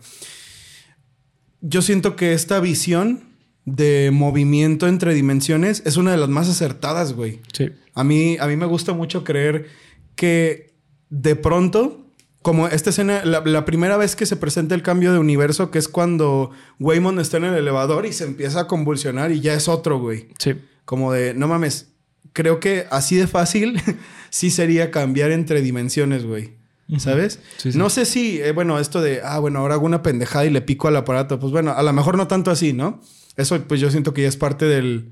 [1.60, 3.29] yo siento que esta visión
[3.64, 7.40] de movimiento entre dimensiones es una de las más acertadas, güey.
[7.52, 7.70] Sí.
[7.94, 9.68] A mí, a mí me gusta mucho creer
[10.16, 10.74] que
[11.10, 12.06] de pronto,
[12.42, 15.88] como esta escena, la, primera vez que se presenta el cambio de universo, que es
[15.88, 19.98] cuando Waymond está en el elevador y se empieza a convulsionar y ya es otro,
[19.98, 20.28] güey.
[20.38, 20.54] Sí.
[20.84, 21.88] Como de, no mames,
[22.32, 23.80] creo que así de fácil
[24.30, 26.58] sí sería cambiar entre dimensiones, güey.
[26.98, 27.38] ¿Sabes?
[27.74, 30.60] No sé si, eh, bueno, esto de, ah, bueno, ahora hago una pendejada y le
[30.60, 31.38] pico al aparato.
[31.38, 33.00] Pues bueno, a lo mejor no tanto así, ¿no?
[33.36, 35.10] Eso pues yo siento que ya es parte del,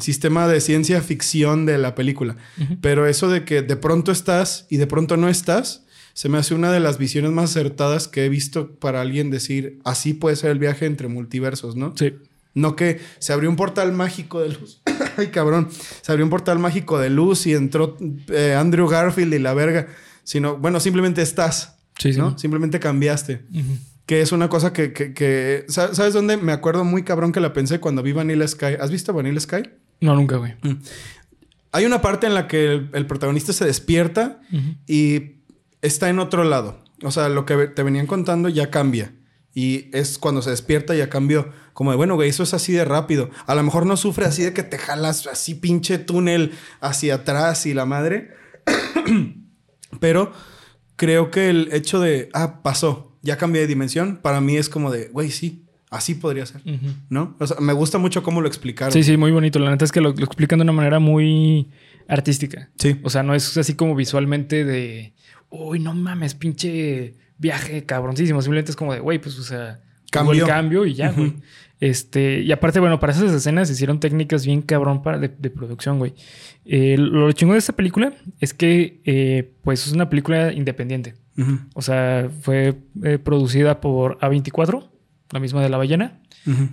[0.00, 2.36] sistema de ciencia ficción de la película.
[2.80, 6.54] Pero eso de que de pronto estás y de pronto no estás, se me hace
[6.54, 10.50] una de las visiones más acertadas que he visto para alguien decir, así puede ser
[10.50, 11.94] el viaje entre multiversos, ¿no?
[11.96, 12.14] Sí.
[12.54, 14.82] No que se abrió un portal mágico de luz.
[15.16, 15.68] Ay, cabrón.
[16.02, 17.96] Se abrió un portal mágico de luz y entró
[18.28, 19.88] eh, Andrew Garfield y la verga.
[20.22, 21.78] Sino, bueno, simplemente estás.
[21.98, 22.38] Sí, ¿no?
[22.38, 23.42] Simplemente cambiaste.
[24.12, 26.36] Que es una cosa que, que, ¿Sabes dónde?
[26.36, 28.76] Me acuerdo muy cabrón que la pensé cuando vi Vanilla Sky.
[28.78, 29.62] ¿Has visto Vanilla Sky?
[30.02, 30.52] No, nunca, güey.
[30.60, 30.82] Mm.
[31.72, 34.42] Hay una parte en la que el, protagonista se despierta
[34.86, 35.36] y
[35.80, 36.84] está en otro lado.
[37.02, 39.14] O sea, lo que te venían contando ya cambia.
[39.54, 41.48] Y es cuando se despierta ya cambió.
[41.72, 43.30] Como de, bueno, güey, eso es así de rápido.
[43.46, 47.64] A lo mejor no sufre así de que te jalas así pinche túnel hacia atrás
[47.64, 48.32] y la madre.
[50.00, 50.34] Pero
[50.96, 54.90] creo que el hecho de, ah, pasó ya cambié de dimensión, para mí es como
[54.90, 56.62] de, güey, sí, así podría ser,
[57.08, 57.36] ¿no?
[57.38, 58.92] O sea, me gusta mucho cómo lo explicaron.
[58.92, 59.58] Sí, sí, muy bonito.
[59.58, 61.68] La neta es que lo, explican de una manera muy
[62.08, 62.70] artística.
[62.78, 62.98] Sí.
[63.02, 65.12] O sea, no es así como visualmente de,
[65.50, 68.42] uy, no mames, pinche viaje cabroncísimo.
[68.42, 69.80] Simplemente es como de, güey, pues, o sea,
[70.10, 71.34] cambio el cambio y ya, güey.
[71.78, 76.14] Este, y aparte, bueno, para esas escenas hicieron técnicas bien cabrón para de, producción, güey.
[76.64, 81.16] Eh, lo chingón de esta película es que, eh, pues, es una película independiente.
[81.74, 84.88] O sea, fue eh, producida por A24,
[85.30, 86.20] la misma de La Ballena.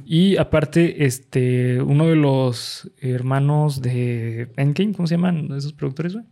[0.05, 6.25] Y aparte, este, uno de los hermanos de Endgame, ¿cómo se llaman esos productores, güey?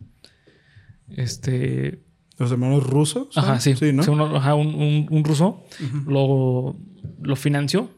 [1.10, 2.02] Este.
[2.36, 3.36] ¿Los hermanos rusos?
[3.36, 3.76] Ajá, sí.
[3.76, 4.02] sí ¿no?
[4.36, 5.64] ajá, un, un, ruso
[6.06, 6.76] lo,
[7.22, 7.90] lo financió.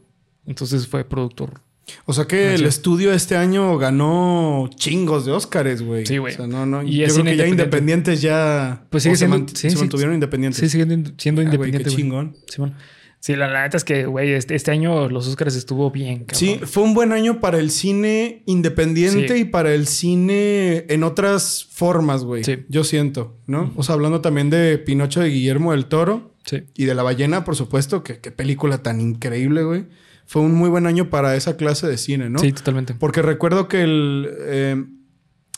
[0.45, 1.61] Entonces fue productor
[2.05, 6.05] o sea que el estudio este año ganó chingos de Óscares, güey.
[6.05, 6.33] Sí, güey.
[6.33, 6.83] O sea, no, no.
[6.83, 8.85] Y yo creo que ya independientes ya.
[8.89, 9.45] Pues sigue siendo.
[9.53, 10.59] Se, sí, mantuvieron independientes.
[10.59, 11.93] Sí, siguen siendo ah, independientes.
[11.93, 12.37] qué chingón.
[12.47, 12.75] Sí, bueno.
[13.19, 16.39] Sí, la, neta es que, güey, este, este, año los Óscares estuvo bien, cabrón.
[16.39, 21.67] Sí, fue un buen año para el cine independiente y para el cine en otras
[21.69, 22.43] formas, güey.
[22.43, 22.65] Sí.
[22.67, 23.73] Yo siento, ¿no?
[23.75, 26.31] O sea, hablando también de Pinocho de Guillermo del Toro.
[26.45, 26.63] Sí.
[26.75, 28.03] Y de La Ballena, por supuesto.
[28.03, 29.85] Que, qué película tan increíble, güey
[30.31, 32.39] fue un muy buen año para esa clase de cine, ¿no?
[32.39, 32.93] Sí, totalmente.
[32.93, 34.81] Porque recuerdo que el, eh,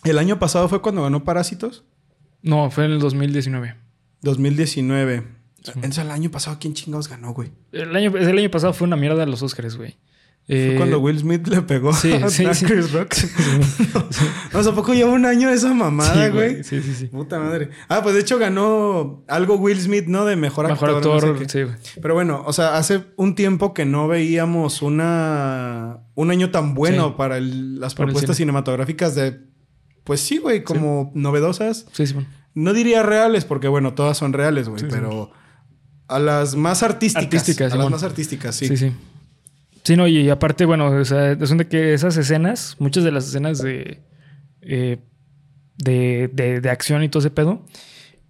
[0.03, 1.83] el año pasado fue cuando ganó Parásitos.
[2.41, 3.75] No, fue en el 2019.
[4.23, 5.27] 2019.
[5.75, 7.51] Entonces, el año pasado, ¿quién chingados ganó, güey?
[7.71, 9.95] El año, el año pasado fue una mierda los Oscars, güey.
[10.45, 13.15] Fue cuando Will Smith le pegó sí, a sí, Chris Rock.
[14.53, 16.65] no, o sea, poco lleva un año esa mamada, güey?
[16.65, 17.05] Sí, sí, sí.
[17.05, 17.69] Puta madre.
[17.87, 20.25] Ah, pues de hecho ganó algo Will Smith, ¿no?
[20.25, 21.49] De mejor, mejor actor.
[21.49, 21.75] sí, güey.
[22.01, 27.15] Pero bueno, o sea, hace un tiempo que no veíamos una un año tan bueno
[27.15, 29.39] para las propuestas cinematográficas de,
[30.03, 31.85] pues sí, güey, como novedosas.
[31.93, 32.27] Sí, sí, bueno.
[32.53, 35.31] No diría reales, porque bueno, todas son reales, güey, pero
[36.07, 37.23] a las más artísticas.
[37.23, 38.67] Artísticas, a las más artísticas, sí.
[38.67, 38.91] Sí, sí.
[39.83, 43.27] Sí, no, y aparte, bueno, o sea, son de que esas escenas, muchas de las
[43.27, 44.01] escenas de,
[44.61, 44.97] eh,
[45.77, 47.65] de, de, acción y todo ese pedo,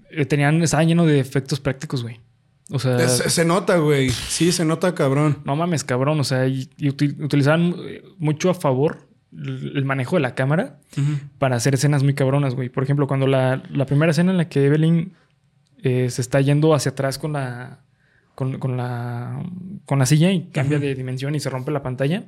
[0.09, 2.19] eh, tenían, estaban llenos de efectos prácticos, güey.
[2.71, 4.09] O sea, Es- se nota, güey.
[4.09, 5.39] Sí, se nota cabrón.
[5.45, 6.19] no mames, cabrón.
[6.19, 10.33] O sea, y, y util- utilizaban eh, mucho a favor el el manejo de la
[10.35, 10.79] cámara
[11.39, 12.69] para hacer escenas muy cabronas, güey.
[12.69, 15.13] Por ejemplo, cuando la, la primera escena en la que Evelyn
[15.83, 17.83] eh, se está yendo hacia atrás con la,
[18.35, 19.43] con, con la,
[19.85, 22.25] con la silla y cambia de dimensión y se rompe la pantalla,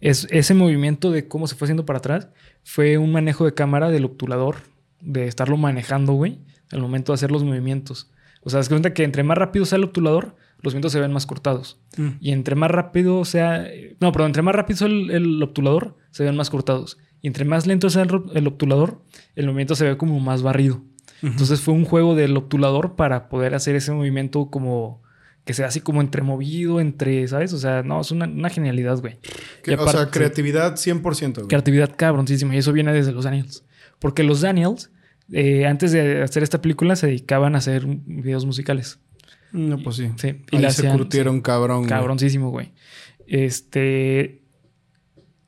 [0.00, 2.28] es, ese movimiento de cómo se fue haciendo para atrás
[2.62, 4.56] fue un manejo de cámara del obturador,
[5.00, 6.38] de estarlo manejando, güey,
[6.72, 8.10] al momento de hacer los movimientos.
[8.42, 11.12] O sea, es cuenta que entre más rápido sea el obturador, los movimientos se ven
[11.12, 11.78] más cortados.
[11.96, 12.08] Mm.
[12.20, 13.66] Y entre más rápido sea.
[14.00, 16.98] No, perdón, entre más rápido sea el, el obturador, se ven más cortados.
[17.22, 19.02] Y entre más lento sea el, el obturador,
[19.34, 20.82] el movimiento se ve como más barrido.
[21.22, 25.02] Entonces fue un juego del obturador para poder hacer ese movimiento como.
[25.44, 27.52] Que sea así como entremovido, entre, ¿sabes?
[27.52, 29.18] O sea, no, es una, una genialidad, güey.
[29.62, 31.48] Que- Y o sea, aparte- creatividad 100%, güey.
[31.48, 32.54] Creatividad cabroncísima.
[32.54, 33.62] Y eso viene desde los Daniels.
[33.98, 34.90] Porque los Daniels,
[35.32, 38.98] eh, antes de hacer esta película, se dedicaban a hacer videos musicales.
[39.52, 40.08] No, pues sí.
[40.16, 40.28] Sí.
[40.50, 41.88] Ahí la se curtieron cabrón, güey.
[41.90, 42.72] Cabroncísimo, güey.
[43.26, 44.40] Este.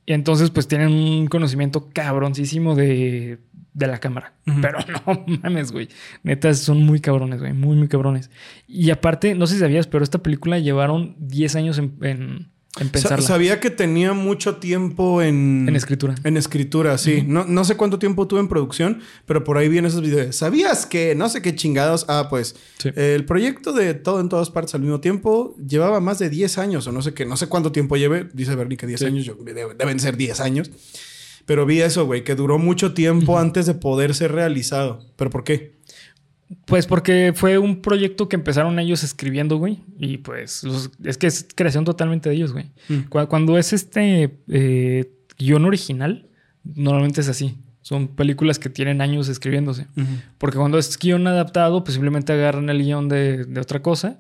[0.05, 3.39] Y entonces, pues tienen un conocimiento cabroncísimo de,
[3.77, 4.33] de la cámara.
[4.63, 5.89] Pero no mames, güey.
[6.23, 7.53] Neta, son muy cabrones, güey.
[7.53, 8.31] Muy, muy cabrones.
[8.67, 12.49] Y aparte, no sé si sabías, pero esta película llevaron 10 años en, en,
[12.81, 15.67] en Sa- sabía que tenía mucho tiempo en...
[15.69, 16.15] En escritura.
[16.25, 17.23] En escritura, sí.
[17.27, 20.37] no, no sé cuánto tiempo tuve en producción, pero por ahí vienen esos videos.
[20.37, 22.07] ¿Sabías que no sé qué chingados?
[22.09, 22.91] Ah, pues Sí.
[22.97, 26.87] el proyecto de todo en todas partes al mismo tiempo llevaba más de 10 años
[26.87, 28.27] o no sé qué, no sé cuánto tiempo lleve.
[28.33, 29.07] Dice Bernie que 10 Sí.
[29.07, 30.71] años, yo- debe- deben ser 10 años.
[31.47, 35.01] Pero vi eso, güey, que duró mucho tiempo antes de poder ser realizado.
[35.17, 35.77] ¿Pero por qué?
[36.65, 39.79] Pues porque fue un proyecto que empezaron ellos escribiendo, güey.
[39.99, 42.67] Y pues los- es que es creación totalmente de ellos, güey.
[42.89, 43.09] Mm.
[43.09, 46.29] Cu- Cuando es este eh, guion original,
[46.63, 47.57] normalmente es así.
[47.83, 49.87] Son películas que tienen años escribiéndose.
[50.39, 54.19] Porque cuando es guion adaptado, pues simplemente agarran el guion de, de otra cosa,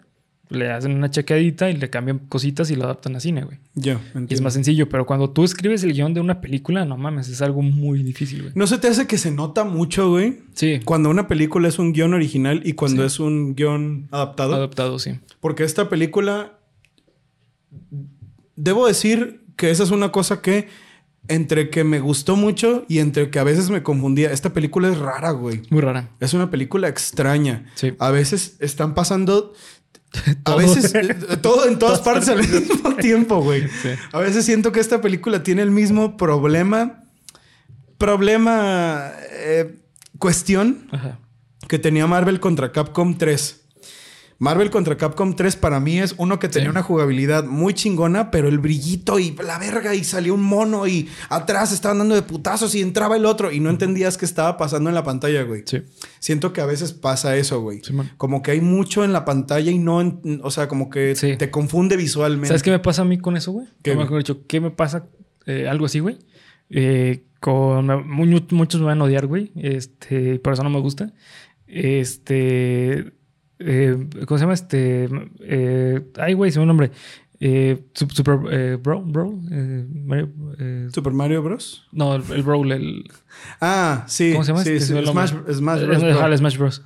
[0.48, 3.58] le hacen una chequeadita y le cambian cositas y lo adaptan a cine, güey.
[3.74, 6.96] Ya, Y es más sencillo, pero cuando tú escribes el guion de una película, no
[6.96, 8.52] mames, es algo muy difícil, güey.
[8.54, 10.38] ¿No se te hace que se nota mucho, güey?
[10.54, 13.06] Sí, Cuando una película es un guion original y cuando Sí.
[13.06, 14.54] es un guion adaptado.
[14.54, 15.18] adaptado, sí.
[15.40, 16.52] Porque esta película.
[18.56, 20.68] Debo decir que esa es una cosa que.
[21.28, 24.30] Entre que me gustó mucho y entre que a veces me confundía.
[24.30, 25.62] Esta película es rara, güey.
[25.70, 26.10] Muy rara.
[26.20, 27.66] Es una película extraña.
[27.74, 27.94] Sí.
[27.98, 29.52] A veces están pasando.
[30.44, 33.62] A veces eh, todo en todas partes al mismo tiempo, güey.
[33.82, 33.90] Sí.
[34.12, 37.04] A veces siento que esta película tiene el mismo problema.
[37.98, 39.12] Problema.
[39.30, 39.78] eh,
[40.18, 41.18] cuestión Ajá.
[41.68, 43.65] que tenía Marvel contra Capcom 3.
[44.38, 46.70] Marvel contra Capcom 3 para mí es uno que tenía Sí.
[46.70, 51.08] una jugabilidad muy chingona, pero el brillito y la verga y salió un mono y
[51.30, 54.90] atrás estaban dando de putazos y entraba el otro y no entendías qué estaba pasando
[54.90, 55.62] en la pantalla, güey.
[55.64, 55.82] Sí.
[56.20, 57.80] Siento que a veces pasa eso, güey.
[58.18, 61.36] Como que hay mucho en la pantalla y no, en- o sea, como que Sí.
[61.38, 62.48] te confunde visualmente.
[62.48, 63.66] ¿Sabes qué me pasa a mí con eso, güey?
[63.82, 64.04] ¿Qué, O güey?
[64.04, 65.06] mejor dicho, ¿qué me pasa?
[65.46, 66.18] Eh, algo así, güey.
[66.68, 69.52] Eh, con mu- muchos me van a odiar, güey.
[69.56, 71.12] Este, por eso no me gusta.
[71.68, 73.12] Este,
[73.58, 74.54] eh, ¿cómo se llama?
[74.54, 75.08] Este,
[75.40, 76.90] eh, ay, güey, se me un nombre.
[77.38, 80.30] Eh, Sup- Super, eh, Bro, Bro, eh, Mario,
[80.90, 81.86] Super Mario Bros.
[81.92, 83.04] no, el, el Brawl, el,
[83.60, 84.32] Ah, sí.
[84.32, 84.64] ¿cómo se llama?
[84.64, 84.86] Sí, Este?
[84.86, 84.92] sí.
[84.94, 85.56] Se Smash, Bros.
[85.56, 86.82] Smash Bros.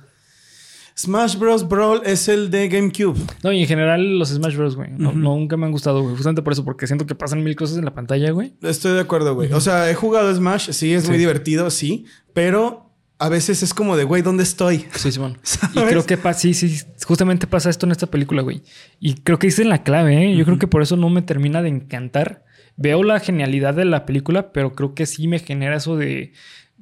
[0.97, 1.67] Smash Bros.
[1.69, 3.17] Brawl es el de GameCube.
[3.43, 4.89] No, y en general los Smash Bros, güey.
[4.97, 5.13] No.
[5.13, 6.15] Nunca me han gustado, güey.
[6.15, 8.53] Justamente por eso, porque siento que pasan mil cosas en la pantalla, güey.
[8.61, 9.51] Estoy de acuerdo, güey.
[9.53, 12.90] O sea, he jugado Smash, sí, es muy divertido, sí, pero
[13.21, 14.85] a veces es como de, güey, ¿dónde estoy?
[14.95, 15.37] Sí, Simón.
[15.43, 15.89] Y ¿Sabes?
[15.89, 18.63] creo que pasa, sí, sí, justamente pasa esto en esta película, güey.
[18.99, 20.35] Y creo que es la clave, ¿eh?
[20.35, 22.43] Yo creo que por eso no me termina de encantar.
[22.77, 26.33] Veo la genialidad de la película, pero creo que sí me genera eso de,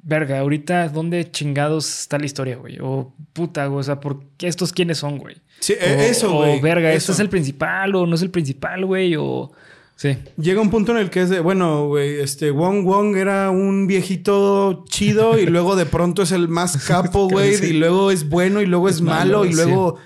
[0.02, 2.78] verga, ahorita, ¿dónde chingados está la historia, güey?
[2.80, 5.36] O puta, güey, o sea, ¿por qué estos quiénes son, güey?
[5.58, 6.58] Sí, O- e- eso, güey.
[6.58, 6.90] O verga.
[6.92, 9.14] ¿este es el principal o no es el principal, güey?
[9.16, 9.52] O...
[10.00, 10.16] Sí.
[10.38, 13.86] Llega un punto en el que es de, bueno, güey, este Wong Wong era un
[13.86, 17.66] viejito chido y luego de pronto es el más capo, güey, Sí.
[17.66, 19.56] y luego es bueno y luego es, Es malo, malo, y sí.
[19.56, 19.98] luego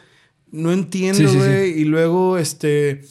[0.51, 3.03] no entiendo, güey, y luego este,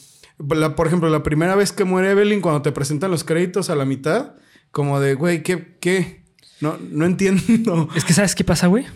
[0.49, 3.75] la- por ejemplo, la primera vez que muere Evelyn cuando te presentan los créditos a
[3.75, 4.33] la mitad,
[4.71, 5.77] como de, güey, ¿qué?
[5.79, 6.23] ¿Qué?
[6.59, 7.87] No, no entiendo.
[7.95, 8.87] Es que, ¿sabes qué pasa, güey?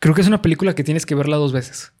[0.00, 1.92] Creo que es una película que tienes que verla dos veces.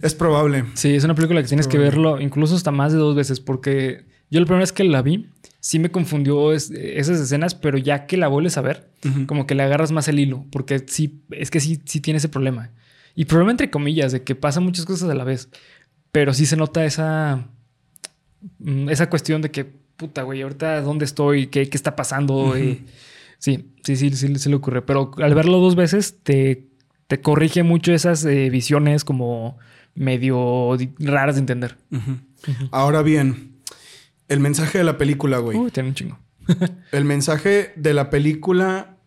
[0.00, 0.64] Es probable.
[0.72, 4.10] Sí, es una película que tienes que verlo incluso hasta más de dos veces, porque
[4.32, 5.26] yo la primera vez que la vi,
[5.60, 8.88] sí me confundió es- esas escenas, pero ya que la vuelves a ver,
[9.26, 12.28] como que le agarras más el hilo, porque sí, es que sí, sí tiene ese
[12.28, 12.70] problema.
[13.14, 15.48] Y problema entre comillas, de que pasan muchas cosas a la vez,
[16.10, 17.46] pero sí se nota esa,
[18.58, 19.64] mm, esa cuestión de que,
[19.96, 22.56] puta, güey, ahorita dónde estoy, qué, qué está pasando.
[22.56, 22.80] Eh,
[23.38, 26.66] sí, sí, sí, sí, sí le ocurre, pero al verlo dos veces te,
[27.06, 29.58] te corrige mucho esas eh, visiones como
[29.94, 31.76] medio raras de entender.
[32.72, 33.51] Ahora bien,
[34.32, 35.58] el mensaje de la película, güey.
[35.58, 36.18] Uy, tiene un chingo.
[36.92, 38.98] el mensaje de la película.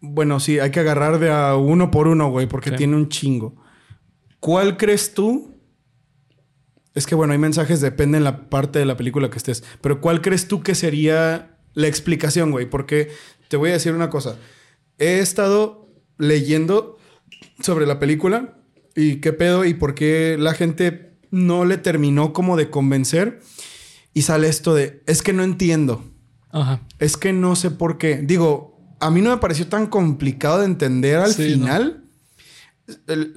[0.00, 3.56] Bueno, sí, hay que agarrar de a uno por uno, güey, porque tiene un chingo.
[4.40, 5.54] ¿Cuál crees tú?
[6.94, 9.64] Es que bueno, hay mensajes, depende en la parte de la película que estés.
[9.80, 12.68] Pero ¿cuál crees tú que sería la explicación, güey?
[12.68, 13.10] Porque
[13.48, 14.38] te voy a decir una cosa.
[14.98, 16.96] He estado leyendo
[17.60, 18.58] sobre la película
[18.94, 23.40] y qué pedo y por qué la gente no le terminó como de convencer.
[24.12, 26.04] Y sale esto de, es que no entiendo.
[26.50, 26.80] Ajá.
[26.98, 28.16] Es que no sé por qué.
[28.16, 32.06] Digo, a mí no me pareció tan complicado de entender al final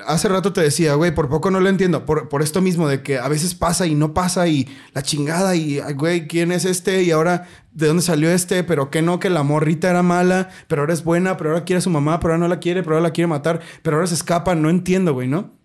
[0.06, 2.06] hace rato te decía, güey, por poco no lo entiendo.
[2.06, 5.56] Por, por, esto mismo de que a veces pasa y no pasa y la chingada
[5.56, 7.04] y, güey, ¿quién es este?
[7.04, 8.64] Y ahora, ¿de dónde salió este?
[8.64, 11.80] Pero que no, que la morrita era mala, pero ahora es buena, pero ahora quiere
[11.80, 14.08] a su mamá, pero ahora no la quiere, pero ahora la quiere matar, pero ahora
[14.08, 14.56] se escapa.
[14.56, 15.58] No entiendo, güey, ¿no?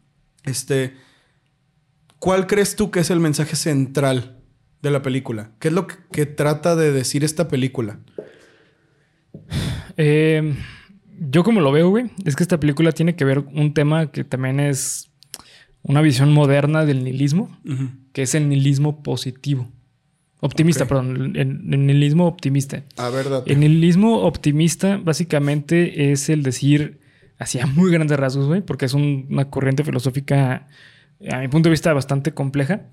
[0.44, 0.96] Este.
[2.24, 4.40] ¿Cuál crees tú que es el mensaje central
[4.82, 5.52] de la película?
[5.58, 8.00] ¿Qué es lo que, que trata de decir esta película?
[9.96, 10.54] Eh
[11.18, 14.24] yo como lo veo, güey, es que esta película tiene que ver un tema que
[14.24, 15.10] también es
[15.82, 17.56] una visión moderna del nihilismo,
[18.12, 19.68] que es el nihilismo positivo.
[20.40, 22.82] Optimista, perdón, el, nihilismo optimista.
[22.96, 27.00] A ver, El nihilismo optimista básicamente es el decir,
[27.38, 30.68] hacia muy grandes rasgos, güey, porque es una corriente filosófica,
[31.30, 32.88] a mi punto de vista, bastante compleja,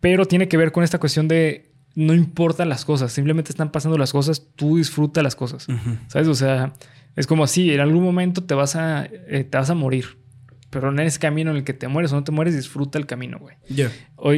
[0.00, 3.98] pero tiene que ver con esta cuestión de no importan las cosas, simplemente están pasando
[3.98, 5.66] las cosas, tú disfruta las cosas,
[6.06, 6.28] ¿sabes?
[6.28, 6.74] O sea,
[7.16, 10.18] es como así, en algún momento te vas a, eh, te vas a morir.
[10.70, 13.06] Pero en ese camino en el que te mueres o no te mueres, disfruta el
[13.06, 13.56] camino, güey.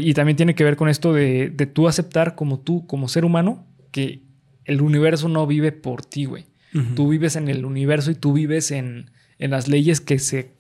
[0.01, 3.25] Y también tiene que ver con esto de, de tú aceptar como tú, como ser
[3.25, 4.23] humano, que
[4.65, 6.47] el universo no vive por ti, güey.
[6.95, 10.55] Tú vives en el universo y tú vives en, en, las leyes que se...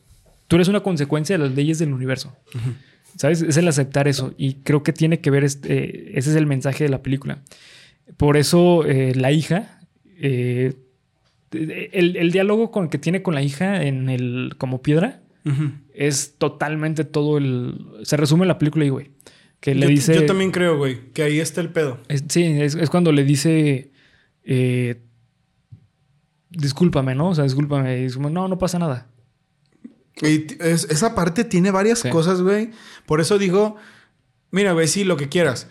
[0.50, 2.36] Tú eres una consecuencia de las leyes del universo.
[3.16, 3.40] ¿Sabes?
[3.40, 4.34] Es el aceptar eso.
[4.36, 7.38] Y creo que tiene que ver, este, ese es el mensaje de la película.
[8.16, 9.80] Por eso eh, la hija
[10.16, 10.74] eh,
[11.52, 15.22] el, diálogo con, que tiene con la hija en el como piedra
[15.94, 17.86] es totalmente todo el.
[18.02, 19.10] Se resume la película y, güey.
[19.60, 20.14] Que le yo, dice.
[20.14, 21.98] Yo también creo, güey, que ahí está el pedo.
[22.28, 23.92] sí, es, cuando le dice.
[24.44, 25.00] Eh,
[26.50, 27.30] discúlpame, ¿no?
[27.30, 27.98] O sea, discúlpame.
[27.98, 29.09] Y dice, no, no pasa nada.
[30.22, 32.70] Y esa parte tiene varias cosas, güey.
[33.06, 33.76] Por eso digo,
[34.50, 35.66] mira, güey, sí, lo que quieras.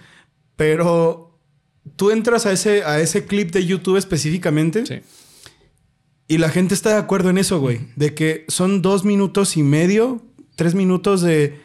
[0.55, 1.39] Pero
[1.95, 4.85] tú entras a ese, a ese clip de YouTube específicamente.
[4.85, 5.01] Sí
[6.29, 7.87] y la gente está de acuerdo en eso, güey.
[7.95, 10.21] De que son dos minutos y medio,
[10.55, 11.59] tres minutos de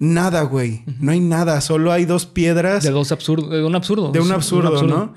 [0.00, 0.82] nada, güey.
[0.98, 2.82] No hay nada, solo hay dos piedras.
[2.82, 4.10] De dos absurdos, de un absurdo.
[4.10, 5.14] De un absurdo, ¿no?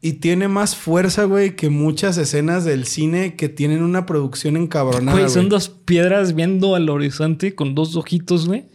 [0.00, 5.18] Y tiene más fuerza, güey, que muchas escenas del cine que tienen una producción encabronada.
[5.18, 8.66] Güey, son dos piedras viendo al horizonte con dos ojitos, güey.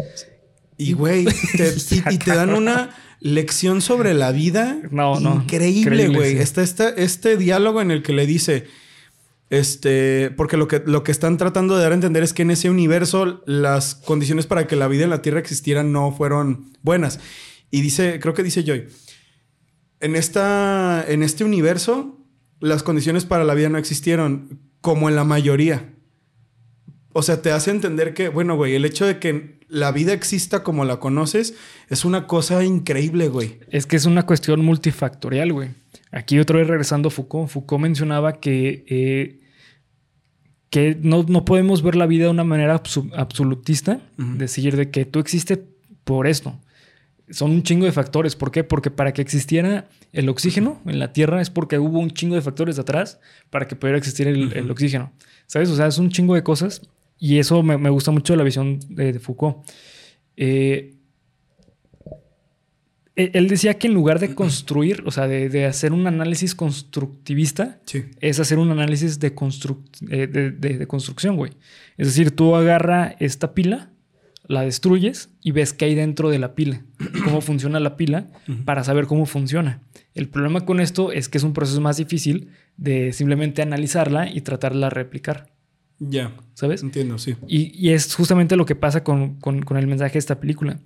[0.77, 1.25] Y, güey,
[1.57, 1.73] te,
[2.11, 2.89] y, te dan una
[3.21, 4.81] lección sobre la vida.
[4.91, 5.35] No, no.
[5.35, 6.37] Increíble, güey.
[6.37, 8.65] Está, está este diálogo en el que le dice
[9.53, 12.49] este, porque lo que, lo que están tratando de dar a entender es que en
[12.49, 17.19] ese universo las condiciones para que la vida en la Tierra existiera no fueron buenas.
[17.69, 18.87] Y dice, creo que dice Joy,
[20.03, 22.19] en, esta, en este universo
[22.59, 25.93] las condiciones para la vida no existieron como en la mayoría.
[27.11, 30.63] O sea, te hace entender que, bueno, güey, el hecho de que la vida exista
[30.63, 31.55] como la conoces
[31.89, 33.59] es una cosa increíble, güey.
[33.69, 35.69] Es que es una cuestión multifactorial, güey.
[36.11, 37.49] Aquí otra vez regresando a Foucault.
[37.49, 39.39] Foucault mencionaba que eh,
[40.73, 42.81] que no, podemos ver la vida de una manera
[43.15, 45.59] absolutista, decir de que tú existes
[46.03, 46.59] por esto.
[47.33, 48.35] Son un chingo de factores.
[48.35, 48.63] ¿Por qué?
[48.63, 52.41] Porque para que existiera el oxígeno en la Tierra es porque hubo un chingo de
[52.41, 53.19] factores atrás
[53.49, 55.11] para que pudiera existir el, oxígeno.
[55.47, 55.69] ¿Sabes?
[55.69, 56.81] O sea, es un chingo de cosas
[57.19, 59.57] y eso me, gusta mucho la visión de, Foucault.
[60.37, 60.95] Eh,
[63.15, 67.79] e-, él decía que en lugar de construir, o sea, de, hacer un análisis constructivista,
[68.19, 69.33] es hacer un análisis de,
[70.09, 71.51] eh, de, construcción, güey.
[71.97, 73.91] Es decir, tú agarra esta pila,
[74.47, 76.83] la destruyes y ves qué hay dentro de la pila,
[77.23, 78.29] cómo funciona la pila,
[78.65, 79.81] para saber cómo funciona.
[80.13, 84.41] El problema con esto es que es un proceso más difícil de simplemente analizarla y
[84.41, 85.51] tratarla de replicar.
[85.99, 86.33] Ya.
[86.53, 86.83] ¿Sabes?
[86.83, 87.35] Entiendo, sí.
[87.47, 90.79] Y, es justamente lo que pasa con, con el mensaje de esta película.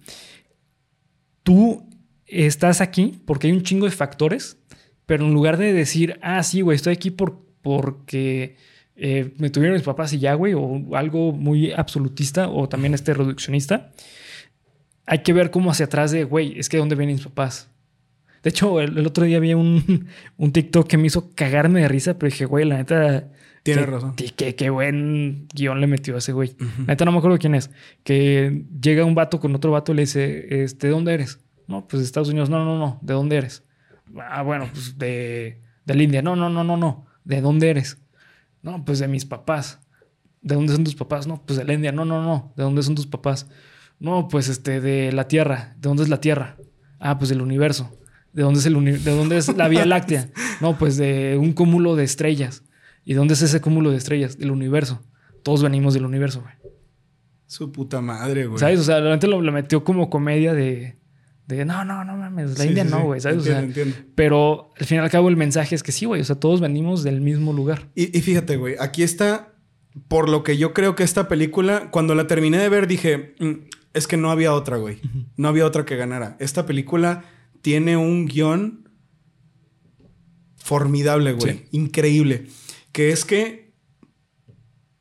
[1.43, 1.88] Tú
[2.28, 4.58] estás aquí porque hay un chingo de factores,
[5.05, 8.58] pero en lugar de decir, ah, sí, güey, estoy aquí por, porque
[8.99, 13.13] eh, me tuvieron mis papás y ya, güey, o algo muy absolutista o también este
[13.13, 13.91] reduccionista,
[15.05, 17.69] hay que ver cómo hacia atrás de, güey, es que dónde vienen mis papás.
[18.41, 22.17] De hecho, el, otro día vi un, un, TikTok que me hizo cagarme de risa,
[22.17, 23.29] pero dije, güey, la neta,
[23.61, 24.15] Tiene razón.
[24.15, 26.55] Qué, qué, buen guion le metió a ese güey.
[26.87, 27.69] Neta, no me acuerdo quién es.
[28.03, 31.39] Que llega un vato con otro vato y le dice, este, ¿de dónde eres?
[31.67, 32.49] No, pues de Estados Unidos.
[32.49, 32.99] No, no, no.
[33.01, 33.63] ¿De dónde eres?
[34.29, 36.21] Ah, bueno, pues de, de la India.
[36.21, 37.05] No, no, no, no, no.
[37.25, 37.97] ¿De dónde eres?
[38.68, 39.80] No, pues de mis papás.
[40.41, 41.26] ¿De dónde son tus papás?
[41.26, 41.93] No, pues de la India.
[41.93, 42.51] No, no, no.
[42.57, 43.47] ¿De dónde son tus papás?
[43.97, 45.74] No, pues este, de la Tierra.
[45.80, 46.57] ¿De dónde es la Tierra?
[46.99, 47.97] Ah, pues del universo.
[48.34, 50.32] ¿De dónde es, el ¿De dónde es la Vía Láctea?
[50.59, 52.63] No, pues de un cúmulo de estrellas.
[53.05, 54.38] ¿Y dónde es ese cúmulo de estrellas?
[54.38, 55.01] Del universo.
[55.43, 56.53] Todos venimos del universo, güey.
[57.45, 58.59] Su puta madre, güey.
[58.59, 58.82] ¿Sabes?
[58.82, 60.99] O sea, realmente lo, metió como comedia de,
[61.47, 63.39] de no, no, no mames, la India no, güey, ¿sabes?
[63.39, 63.95] Entiendo, entiendo.
[64.15, 66.61] Pero al fin y al cabo el mensaje es que sí, güey, o sea, todos
[66.61, 67.89] venimos del mismo lugar.
[67.95, 69.53] Y, y, fíjate, güey, aquí está,
[70.07, 73.53] por lo que yo creo que esta película, cuando la terminé de ver, dije, mm,
[73.93, 74.99] es que no había otra, güey.
[75.37, 76.35] No había otra que ganara.
[76.39, 77.23] Esta película
[77.61, 78.89] tiene un guion
[80.57, 81.65] formidable, güey.
[81.71, 82.47] Increíble
[82.97, 83.75] que es que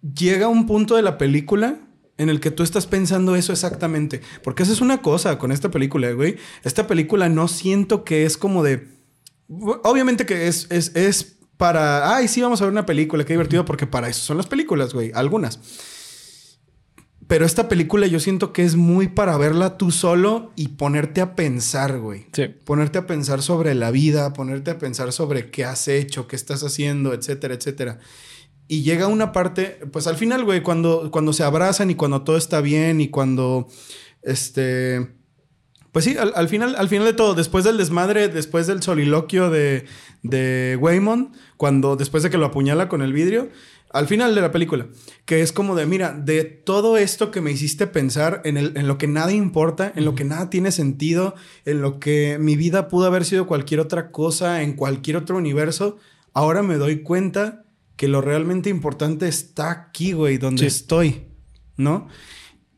[0.03, 1.86] llega un punto de la película
[2.19, 4.21] en el que tú estás pensando eso exactamente.
[4.43, 6.37] Porque esa es una cosa con esta película, güey.
[6.65, 8.89] Esta película no siento que es como de...
[9.49, 12.17] Obviamente que es, es, es para...
[12.17, 14.95] Ay, sí, vamos a ver una película, qué divertido, porque para eso son las películas,
[14.95, 15.13] güey.
[15.15, 15.61] Algunas.
[17.27, 21.35] Pero esta película yo siento que es muy para verla tú solo y ponerte a
[21.35, 22.27] pensar, güey.
[22.33, 22.47] Sí.
[22.65, 26.63] Ponerte a pensar sobre la vida, ponerte a pensar sobre qué has hecho, qué estás
[26.63, 27.99] haciendo, etcétera, etcétera.
[28.69, 32.37] Y llega una parte, pues al final, güey, cuando, cuando se abrazan y cuando todo
[32.37, 33.69] está bien y cuando,
[34.23, 35.15] este,
[35.93, 39.85] pues sí, al, final, al final de todo, después del desmadre, después del soliloquio de,
[40.23, 43.51] de Waymon, cuando, después de que lo apuñala con el vidrio,
[43.91, 44.89] al final de la película,
[45.25, 48.89] que es como de, mira, de todo esto que me hiciste pensar en, el, en
[48.89, 52.89] lo que nada importa, en lo que nada tiene sentido, en lo que mi vida
[52.89, 55.99] pudo haber sido cualquier otra cosa, en cualquier otro universo,
[56.35, 57.66] ahora me doy cuenta
[57.97, 61.27] que lo realmente importante está aquí, güey, donde estoy,
[61.77, 62.09] ¿no?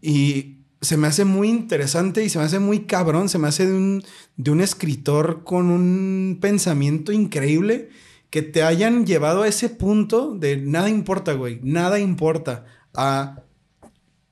[0.01, 3.67] Y se me hace muy interesante y se me hace muy cabrón, se me hace
[3.67, 4.05] de un,
[4.37, 7.91] de un escritor con un pensamiento increíble
[8.31, 12.67] que te hayan llevado a ese punto de nada importa, güey, nada importa.
[12.95, 13.43] A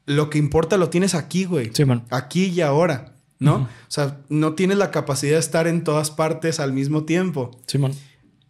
[0.05, 1.71] lo que importa lo tienes aquí, güey.
[1.73, 2.05] Sí, man.
[2.11, 3.57] Aquí y ahora, ¿no?
[3.57, 7.51] O sea, no tienes la capacidad de estar en todas partes al mismo tiempo.
[7.67, 7.93] Sí, man.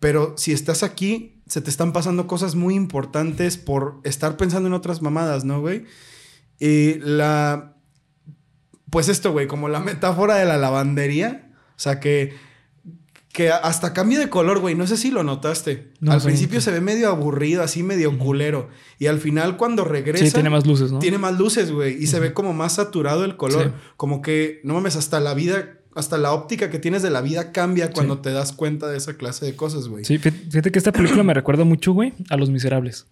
[0.00, 4.74] Pero si estás aquí, se te están pasando cosas muy importantes por estar pensando en
[4.74, 5.84] otras mamadas, ¿no, güey?
[6.58, 7.76] Y la...
[8.90, 11.52] Pues esto, güey, como la metáfora de la lavandería.
[11.76, 12.34] O sea, que
[13.36, 14.74] que hasta cambia de color, güey.
[14.74, 15.92] No sé si lo notaste.
[16.08, 18.70] al principio se ve medio aburrido, así medio culero.
[18.98, 20.24] Y al final, cuando regresa.
[20.24, 21.00] Sí, tiene más luces, ¿no?
[21.00, 22.02] Tiene más luces, güey.
[22.02, 23.74] Y se ve como más saturado el color.
[23.98, 27.52] Como que, no mames, hasta la vida, hasta la óptica que tienes de la vida
[27.52, 30.04] cambia cuando te das cuenta de esa clase de cosas, güey.
[30.04, 33.06] Sí, fíjate que esta película me recuerda mucho, güey, a Los Miserables.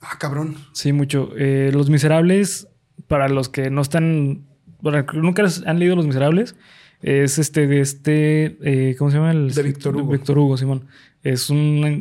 [0.00, 0.56] Ah, cabrón.
[0.72, 1.30] Sí, mucho.
[1.36, 2.68] Eh, los Miserables,
[3.08, 4.46] para los que no están.
[4.80, 6.54] Bueno, nunca han leído Los Miserables
[7.02, 9.30] es este de este, eh, ¿cómo se llama?
[9.30, 10.12] El, de Víctor Hugo.
[10.12, 10.86] Víctor Hugo, Simón.
[11.22, 11.96] Es una,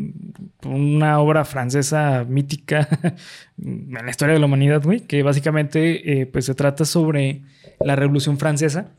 [0.65, 2.87] una obra francesa mítica
[3.57, 7.41] en la historia de la humanidad, güey, que básicamente eh, pues se trata sobre
[7.81, 8.91] la Revolución Francesa,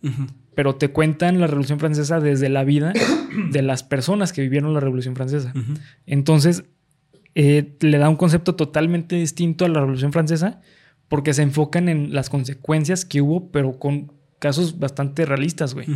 [0.55, 2.92] pero te cuentan la Revolución Francesa desde la vida
[3.51, 5.55] de las personas que vivieron la Revolución Francesa.
[6.07, 6.64] Entonces,
[7.34, 10.61] eh, le da un concepto totalmente distinto a la Revolución Francesa
[11.09, 15.86] porque se enfocan en las consecuencias que hubo, pero con casos bastante realistas, güey.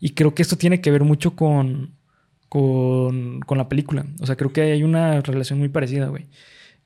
[0.00, 1.94] Y creo que esto tiene que ver mucho con,
[2.50, 4.04] con, con, la película.
[4.20, 6.26] O sea, creo que hay una relación muy parecida, güey.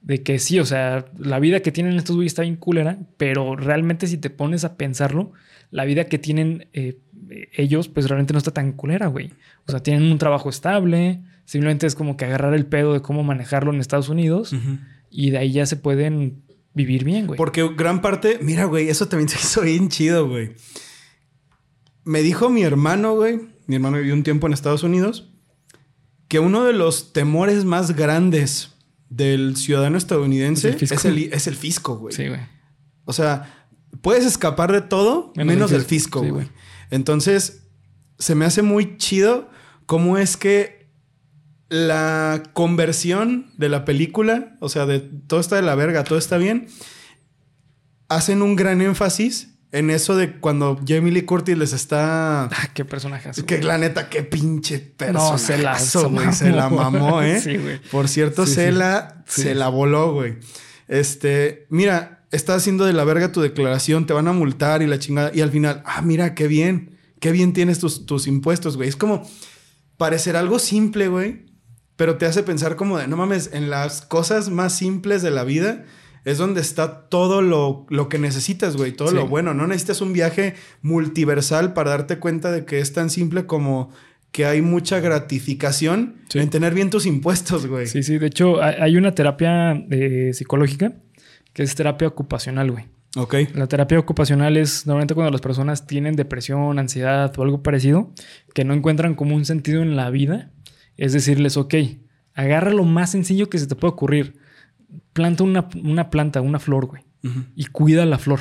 [0.00, 3.56] De que sí, o sea, la vida que tienen estos güeyes está bien culera, pero
[3.56, 5.32] realmente si te pones a pensarlo,
[5.72, 7.00] la vida que tienen eh,
[7.56, 9.32] ellos, pues realmente no está tan culera, güey.
[9.66, 13.24] O sea, tienen un trabajo estable, simplemente es como que agarrar el pedo de cómo
[13.24, 14.54] manejarlo en Estados Unidos
[15.10, 16.42] y de ahí ya se pueden
[16.74, 17.38] vivir bien, güey.
[17.38, 20.52] Porque gran parte, mira, güey, eso también se hizo bien chido, güey.
[22.06, 25.28] Me dijo mi hermano, güey, mi hermano vivió un tiempo en Estados Unidos,
[26.28, 28.76] que uno de los temores más grandes
[29.08, 32.14] del ciudadano estadounidense es el, fisco, güey.
[32.14, 32.40] Sí, güey.
[33.06, 33.68] O sea,
[34.02, 36.48] puedes escapar de todo menos, del fisco, güey.
[36.92, 37.64] Entonces,
[38.20, 39.50] se me hace muy chido
[39.86, 40.88] cómo es que
[41.68, 46.38] la conversión de la película, o sea, de todo está de la verga, todo está
[46.38, 46.68] bien,
[48.08, 52.44] hacen un gran énfasis en eso de cuando Jamie Lee Curtis les está.
[52.44, 53.30] Ah, qué personaje.
[53.44, 55.32] Que la neta, qué pinche personaje.
[55.32, 57.40] No, se la, se la mamó, ¿eh?
[57.40, 57.78] sí, güey.
[57.90, 60.38] Por cierto, se la, se la voló, güey.
[60.88, 64.98] Este, mira, estás haciendo de la verga tu declaración, te van a multar y la
[64.98, 65.30] chingada.
[65.34, 68.88] Y al final, ah, mira, qué bien, qué bien tienes tus, tus impuestos, güey.
[68.88, 69.28] Es como
[69.98, 71.44] parecer algo simple, güey.
[71.96, 75.44] pero te hace pensar como de, no mames, en las cosas más simples de la
[75.44, 75.84] vida
[76.26, 79.54] es donde está todo lo, lo que necesitas, güey, todo lo bueno.
[79.54, 83.92] No necesitas un viaje multiversal para darte cuenta de que es tan simple como
[84.32, 87.86] que hay mucha gratificación en tener bien tus impuestos, güey.
[87.86, 90.94] Sí, sí, de hecho hay una terapia eh, psicológica
[91.52, 92.86] que es terapia ocupacional, güey.
[93.14, 93.36] Ok.
[93.54, 98.12] La terapia ocupacional es normalmente cuando las personas tienen depresión, ansiedad o algo parecido,
[98.52, 100.50] que no encuentran como un sentido en la vida.
[100.96, 101.74] Es decirles, ok,
[102.34, 104.44] agarra lo más sencillo que se te puede ocurrir.
[105.12, 105.68] Planta una,
[106.10, 107.02] planta, una flor, güey.
[107.56, 108.40] Y cuida la flor.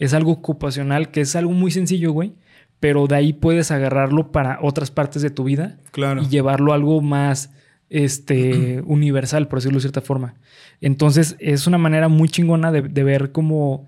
[0.00, 2.34] Es algo ocupacional, que es algo muy sencillo, güey.
[2.80, 5.78] Pero de ahí puedes agarrarlo para otras partes de tu vida.
[5.92, 6.22] Claro.
[6.22, 7.52] Y llevarlo a algo más
[7.90, 10.34] este, universal, por decirlo de cierta forma.
[10.80, 13.86] Entonces, es una manera muy chingona de, de ver cómo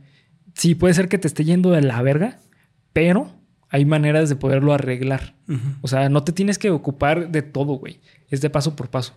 [0.55, 2.39] sí, puede ser que te esté yendo de la verga,
[2.93, 3.33] pero
[3.69, 5.35] hay maneras de poderlo arreglar.
[5.81, 8.01] O sea, no te tienes que ocupar de todo, güey.
[8.29, 9.17] Es de paso por paso.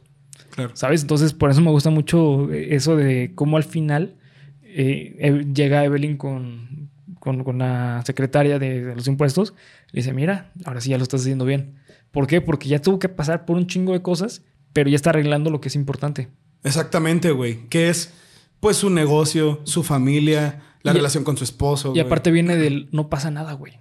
[0.52, 0.72] Claro.
[0.76, 1.02] ¿Sabes?
[1.02, 4.16] Entonces, por eso me gusta mucho eso de cómo al final
[4.62, 9.54] eh, llega Evelyn con, con, la secretaria de, los impuestos.
[9.92, 11.76] Le dice, mira, ahora sí ya lo estás haciendo bien.
[12.12, 12.42] ¿Por qué?
[12.42, 15.62] Porque ya tuvo que pasar por un chingo de cosas, pero ya está arreglando lo
[15.62, 16.30] que es importante.
[16.64, 17.68] Exactamente, güey.
[17.70, 18.14] Que es,
[18.60, 21.94] pues, su negocio, su familia, la relación con su esposo.
[21.96, 23.80] Y aparte viene del no pasa nada, güey.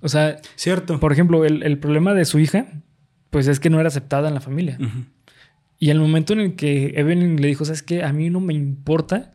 [0.00, 1.00] O sea, cierto.
[1.00, 2.66] Por ejemplo, el, problema de su hija,
[3.30, 4.78] pues es que no era aceptada en la familia.
[5.82, 8.04] Y el momento en el que Evelyn le dijo, ¿sabes qué?
[8.04, 9.32] A mí no me importa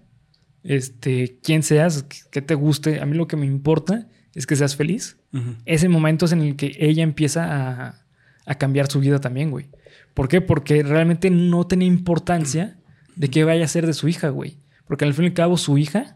[0.64, 3.02] este, quién seas, que te guste.
[3.02, 5.18] A mí lo que me importa es que seas feliz.
[5.66, 8.06] Ese momento es en el que ella empieza a,
[8.46, 9.66] a cambiar su vida también, güey.
[10.14, 10.40] ¿Por qué?
[10.40, 12.80] Porque realmente no tenía importancia
[13.18, 14.58] de qué vaya a ser de su hija, güey.
[14.86, 16.16] Porque al fin y al cabo su hija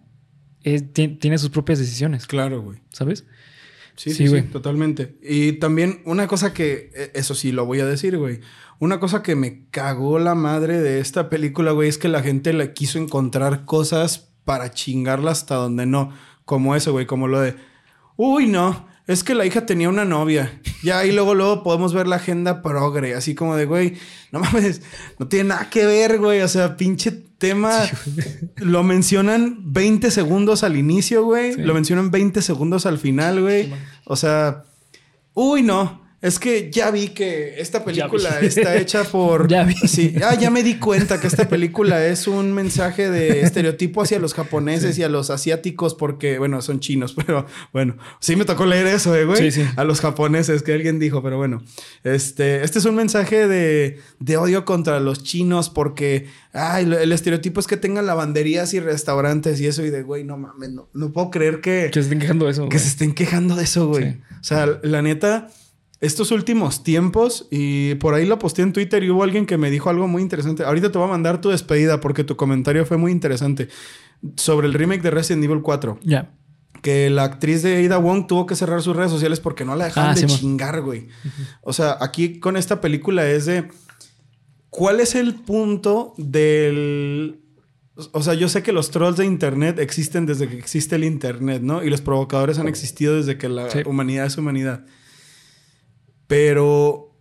[0.93, 2.25] tiene sus propias decisiones.
[2.25, 2.79] Claro, güey.
[2.93, 3.25] ¿Sabes?
[4.01, 5.15] Sí, sí, sí, totalmente.
[5.21, 8.39] Y también una cosa que, e, eso sí lo voy a decir, güey.
[8.79, 12.51] Una cosa que me cagó la madre de esta película, güey, es que la gente
[12.51, 16.11] le quiso encontrar cosas para chingarla hasta donde no.
[16.45, 17.53] Como eso, güey, como lo de,
[18.17, 20.59] uy, no, es que la hija tenía una novia.
[20.83, 23.95] Ya, y luego, luego podemos ver la agenda progre, así como de, güey,
[24.31, 24.81] no mames,
[25.19, 26.41] no tiene nada que ver, güey.
[26.41, 27.81] O sea, pinche tema.
[28.57, 31.55] lo mencionan 20 segundos al inicio, güey.
[31.55, 33.73] Lo mencionan 20 segundos al final, güey.
[34.05, 34.63] O sea,
[35.33, 36.00] uy, no.
[36.21, 39.47] Es que ya vi que esta película está hecha por.
[39.47, 39.73] ya vi.
[39.73, 44.19] Sí, ah, ya me di cuenta que esta película es un mensaje de estereotipo hacia
[44.19, 48.67] los japoneses y a los asiáticos, porque, bueno, son chinos, pero bueno, sí me tocó
[48.67, 49.51] leer eso, eh, güey.
[49.51, 49.69] Sí, sí.
[49.75, 51.63] A los japoneses, que alguien dijo, pero bueno.
[52.03, 57.59] Este, este es un mensaje de, de odio contra los chinos, porque ay, el estereotipo
[57.59, 61.11] es que tengan lavanderías y restaurantes y eso, y de, güey, no mames, no, no
[61.11, 61.89] puedo creer que.
[61.91, 62.69] Que se estén quejando de eso.
[62.69, 64.21] Que se estén quejando de eso, güey.
[64.39, 65.49] O sea, la neta
[66.01, 69.69] estos últimos tiempos, y por ahí lo posté en Twitter y hubo alguien que me
[69.69, 70.63] dijo algo muy interesante.
[70.63, 73.69] Ahorita te voy a mandar tu despedida porque tu comentario fue muy interesante
[74.35, 75.99] sobre el remake de Resident Evil 4.
[76.03, 76.33] Ya.
[76.81, 79.85] Que la actriz de Ada Wong tuvo que cerrar sus redes sociales porque no la
[79.85, 81.07] dejaban ah, de chingar, güey.
[81.61, 83.67] O sea, aquí con esta película es de.
[84.71, 87.41] ¿Cuál es el punto del
[88.13, 91.61] o sea, yo sé que los trolls de Internet existen desde que existe el Internet,
[91.61, 91.83] ¿no?
[91.83, 94.85] Y los provocadores han existido desde que la humanidad es humanidad.
[96.31, 97.13] Pero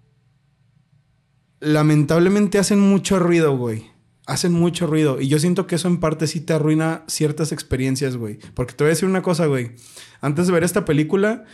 [1.59, 3.91] lamentablemente hacen mucho ruido, güey.
[4.25, 5.21] Hacen mucho ruido.
[5.21, 8.39] Y yo siento que eso en parte sí te arruina ciertas experiencias, güey.
[8.55, 9.73] Porque te voy a decir una cosa, güey.
[10.21, 11.45] Antes de ver esta película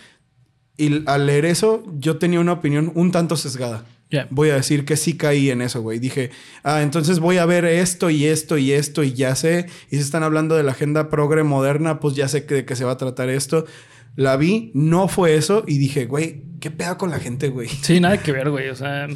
[0.77, 3.87] y al leer eso, yo tenía una opinión un tanto sesgada.
[4.29, 5.99] Voy a decir que sí caí en eso, güey.
[5.99, 6.33] Dije,
[6.63, 9.65] ah, entonces voy a ver esto y esto y esto y ya sé.
[9.91, 12.85] Y si están hablando de la agenda progre moderna, pues ya sé de qué se
[12.85, 13.65] va a tratar esto.
[14.15, 17.69] La vi, no fue eso y dije, güey, ¿qué pega con la gente, güey?
[17.69, 18.69] Sí, nada que ver, güey.
[18.69, 19.09] O sea,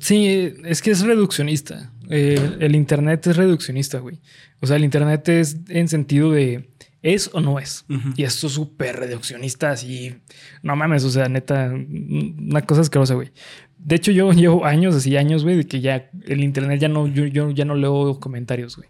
[0.00, 1.92] sí, es que es reduccionista.
[2.08, 4.20] Eh, el Internet es reduccionista, güey.
[4.60, 6.70] O sea, el Internet es en sentido de
[7.02, 7.84] es o no es.
[8.16, 10.16] Y esto es súper reduccionista, así.
[10.62, 13.30] No mames, o sea, neta, una cosa asquerosa, güey.
[13.78, 17.06] De hecho, yo llevo años, así años, güey, de que ya el internet ya no,
[17.06, 18.88] yo, yo ya no leo comentarios, güey.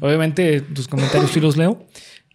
[0.00, 1.84] Obviamente, tus comentarios sí los leo.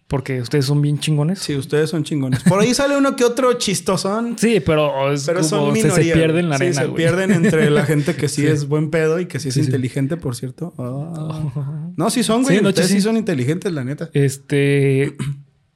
[0.08, 1.38] Porque ustedes son bien chingones.
[1.38, 2.42] Sí, ustedes son chingones.
[2.42, 4.36] Por ahí sale uno que otro chistosón.
[4.38, 7.86] Sí, pero, es pero son se, se, pierden la arena, sí, se pierden entre la
[7.86, 10.74] gente que sí, es buen pedo y que sí es inteligente, por cierto.
[10.78, 11.88] Ah.
[11.96, 12.64] No, sí son, güey.
[12.64, 13.00] ustedes sí.
[13.00, 14.08] son inteligentes, la neta.
[14.14, 15.14] Este...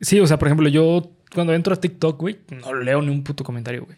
[0.00, 3.22] Sí, o sea, por ejemplo, yo cuando entro a TikTok, güey, no leo ni un
[3.22, 3.96] puto comentario, güey.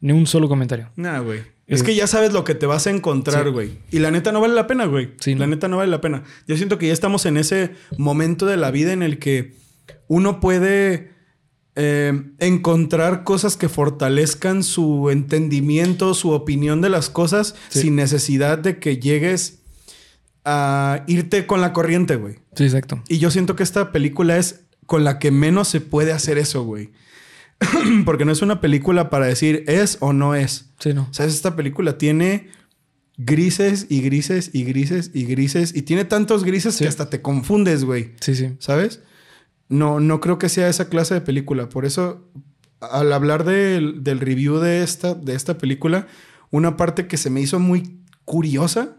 [0.00, 0.90] Ni un solo comentario.
[0.96, 1.40] Nah, güey.
[1.66, 3.78] Es que ya sabes lo que te vas a encontrar, güey.
[3.90, 5.12] Y la neta no vale la pena, güey.
[5.18, 5.34] Sí.
[5.34, 6.22] La neta no vale la pena.
[6.46, 9.54] Yo siento que ya estamos en ese momento de la vida en el que
[10.08, 11.14] uno puede
[11.76, 18.78] eh, encontrar cosas que fortalezcan su entendimiento, su opinión de las cosas, sin necesidad de
[18.78, 19.60] que llegues
[20.44, 22.36] a irte con la corriente, güey.
[22.54, 23.02] Sí, exacto.
[23.08, 26.64] Y yo siento que esta película es con la que menos se puede hacer eso,
[26.64, 26.92] güey.
[28.04, 30.70] Porque no es una película para decir es o no es.
[30.78, 31.08] Sí, no.
[31.10, 32.50] O sea, esta película tiene
[33.16, 35.74] grises y grises y grises y grises.
[35.74, 38.12] Y tiene tantos grises que hasta te confundes, güey.
[38.20, 38.54] Sí, sí.
[38.58, 39.00] ¿Sabes?
[39.74, 41.68] No, no creo que sea esa clase de película.
[41.68, 42.30] Por eso,
[42.80, 46.06] al hablar del, review de esta, de esta película,
[46.50, 48.96] una parte que se me hizo muy curiosa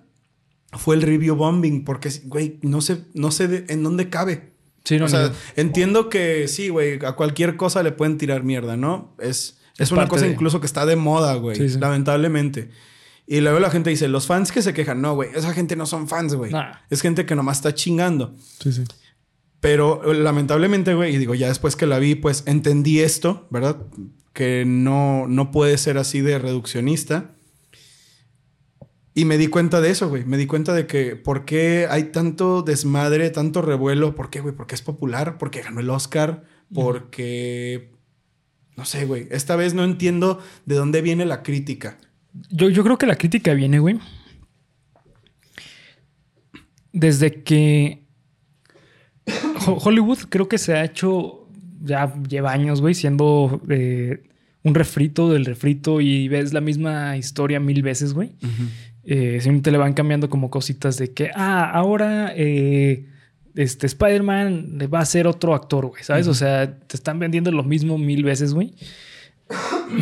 [0.74, 1.86] fue el review bombing.
[1.86, 4.54] Porque, güey, no sé, no sé en dónde cabe.
[4.84, 8.76] Sí, no, o sea, entiendo que sí, güey, a cualquier cosa le pueden tirar mierda,
[8.78, 9.16] ¿no?
[9.18, 12.70] Es, es, una cosa incluso que está de moda, güey, lamentablemente.
[13.26, 15.88] Y luego la gente dice, los fans que se quejan, no, güey, esa gente no
[15.88, 16.52] son fans, güey.
[16.92, 18.36] Es gente que nomás está chingando.
[18.60, 18.84] Sí, sí.
[19.66, 23.78] Pero lamentablemente, güey, y digo, ya después que la vi, pues entendí esto, ¿verdad?
[24.32, 27.32] Que no, no puede ser así de reduccionista.
[29.16, 30.24] Y me di cuenta de eso, güey.
[30.24, 34.14] Me di cuenta de que por qué hay tanto desmadre, tanto revuelo.
[34.14, 34.54] ¿Por qué, güey?
[34.54, 37.92] Porque es popular, porque ganó el Oscar, porque...
[38.78, 39.28] No sé, güey.
[39.32, 41.98] Esta vez no entiendo de dónde viene la crítica.
[42.52, 44.00] Yo, yo creo que la crítica viene, güey.
[46.94, 48.05] Desde que
[49.68, 51.48] Hollywood creo que se ha hecho,
[51.84, 54.24] ya lleva años, güey, siendo eh,
[54.64, 58.32] un refrito del refrito y ves la misma historia mil veces, güey.
[59.04, 63.06] Eh, siempre le van cambiando como cositas de que, ah, ahora eh,
[63.56, 66.28] este Spider-Man va a ser otro actor, güey, ¿sabes?
[66.28, 68.74] O sea, te están vendiendo lo mismo mil veces, güey.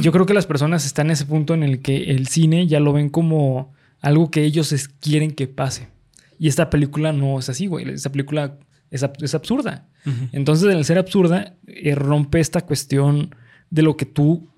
[0.01, 2.79] Yo creo que las personas están en ese punto en el que el cine ya
[2.79, 5.89] lo ven como algo que ellos quieren que pase.
[6.39, 7.89] Y esta película no es así, güey.
[7.89, 8.57] Esta película
[8.93, 9.89] es, absurda.
[10.31, 13.35] Entonces, al ser absurda, eh, rompe esta cuestión
[13.69, 14.49] de lo que tú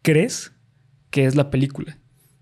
[0.00, 0.52] crees
[1.10, 1.98] que es la película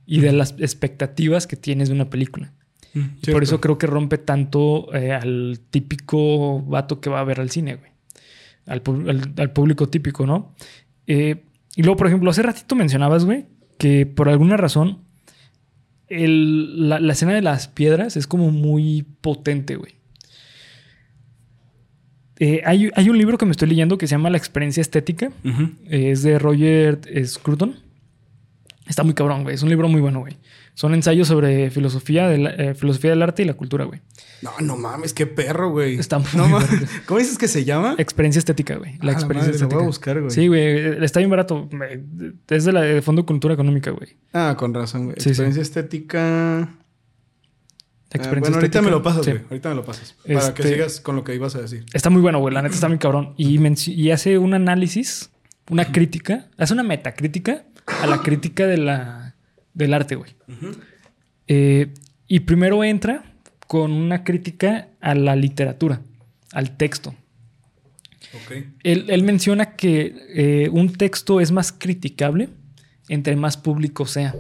[0.06, 2.52] y de las expectativas que tienes de una película.
[2.94, 7.40] Mm, por eso creo que rompe tanto eh, al típico vato que va a ver
[7.40, 7.90] al cine, güey.
[8.66, 8.82] Al,
[9.52, 10.54] público típico, ¿no?
[11.06, 11.44] Eh,
[11.74, 13.46] y luego, por ejemplo, hace ratito mencionabas, güey,
[13.78, 15.00] que por alguna razón
[16.08, 19.99] la, escena de las piedras es como muy potente, güey.
[22.42, 25.30] Eh, hay, hay, un libro que me estoy leyendo que se llama La experiencia estética.
[25.88, 27.76] es de Roger Scruton.
[28.88, 29.54] Está muy cabrón, güey.
[29.54, 30.36] Es un libro muy bueno, güey.
[30.74, 34.00] Son ensayos sobre filosofía, de la, eh, filosofía del arte y la cultura, güey.
[34.40, 35.98] No, no mames, qué perro, güey.
[35.98, 36.48] Está muy no,
[37.06, 37.94] ¿Cómo dices que se llama?
[37.98, 38.96] Experiencia estética, güey.
[39.02, 39.74] La experiencia estética.
[39.74, 40.30] Lo voy a buscar, güey.
[40.30, 41.04] Sí, güey.
[41.04, 41.68] Está bien barato.
[42.48, 44.16] Es de la de Fondo Cultura Económica, güey.
[44.32, 45.16] Ah, con razón, güey.
[45.16, 46.70] experiencia estética.
[48.12, 49.40] Experiencia bueno, ahorita me lo pasas, güey.
[49.50, 50.16] Ahorita me lo pasas.
[50.26, 51.86] Para que este, sigas con lo que ibas a decir.
[51.92, 52.52] Está muy bueno, güey.
[52.52, 53.34] La neta está muy cabrón.
[53.36, 53.60] Y,
[53.92, 55.30] y hace un análisis,
[55.70, 57.64] una crítica, hace una metacrítica
[58.02, 59.36] a la crítica de la,
[59.74, 60.34] del arte, güey.
[61.46, 61.92] Eh,
[62.26, 63.24] y primero entra
[63.66, 66.02] con una crítica a la literatura,
[66.52, 67.14] al texto.
[68.82, 72.48] Él, menciona que eh, un texto es más criticable
[73.08, 74.34] entre más público sea.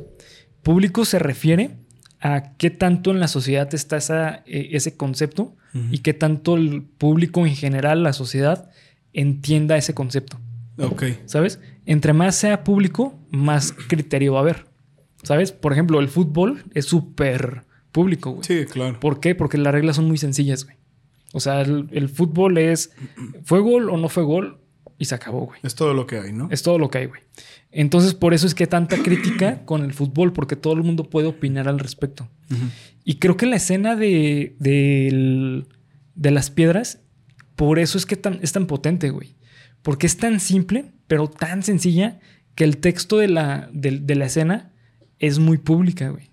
[0.62, 1.79] Público se refiere
[2.20, 5.56] a qué tanto en la sociedad está esa, eh, ese concepto
[5.92, 8.70] y qué tanto el público en general, la sociedad,
[9.12, 10.40] entienda ese concepto.
[10.78, 11.04] Ok.
[11.26, 11.60] ¿Sabes?
[11.86, 14.66] Entre más sea público, más criterio va a haber.
[15.22, 15.52] ¿Sabes?
[15.52, 17.62] Por ejemplo, el fútbol es súper
[17.92, 18.44] público, güey.
[18.44, 18.98] Sí, claro.
[18.98, 19.34] ¿Por qué?
[19.34, 20.76] Porque las reglas son muy sencillas, güey.
[21.32, 22.92] O sea, el, fútbol es
[23.44, 24.58] fue gol o no fue gol
[25.00, 25.58] y se acabó, güey.
[25.62, 26.48] Es todo lo que hay, ¿no?
[26.50, 27.22] Es todo lo que hay, güey.
[27.72, 31.26] Entonces, por eso es que tanta crítica con el fútbol, porque todo el mundo puede
[31.26, 32.28] opinar al respecto.
[33.02, 37.00] Y creo que la escena de, de, las piedras,
[37.56, 39.36] por eso es que es tan potente, güey.
[39.80, 42.20] Porque es tan simple, pero tan sencilla,
[42.54, 44.70] que el texto de la, de, la escena
[45.18, 46.28] es muy pública, güey.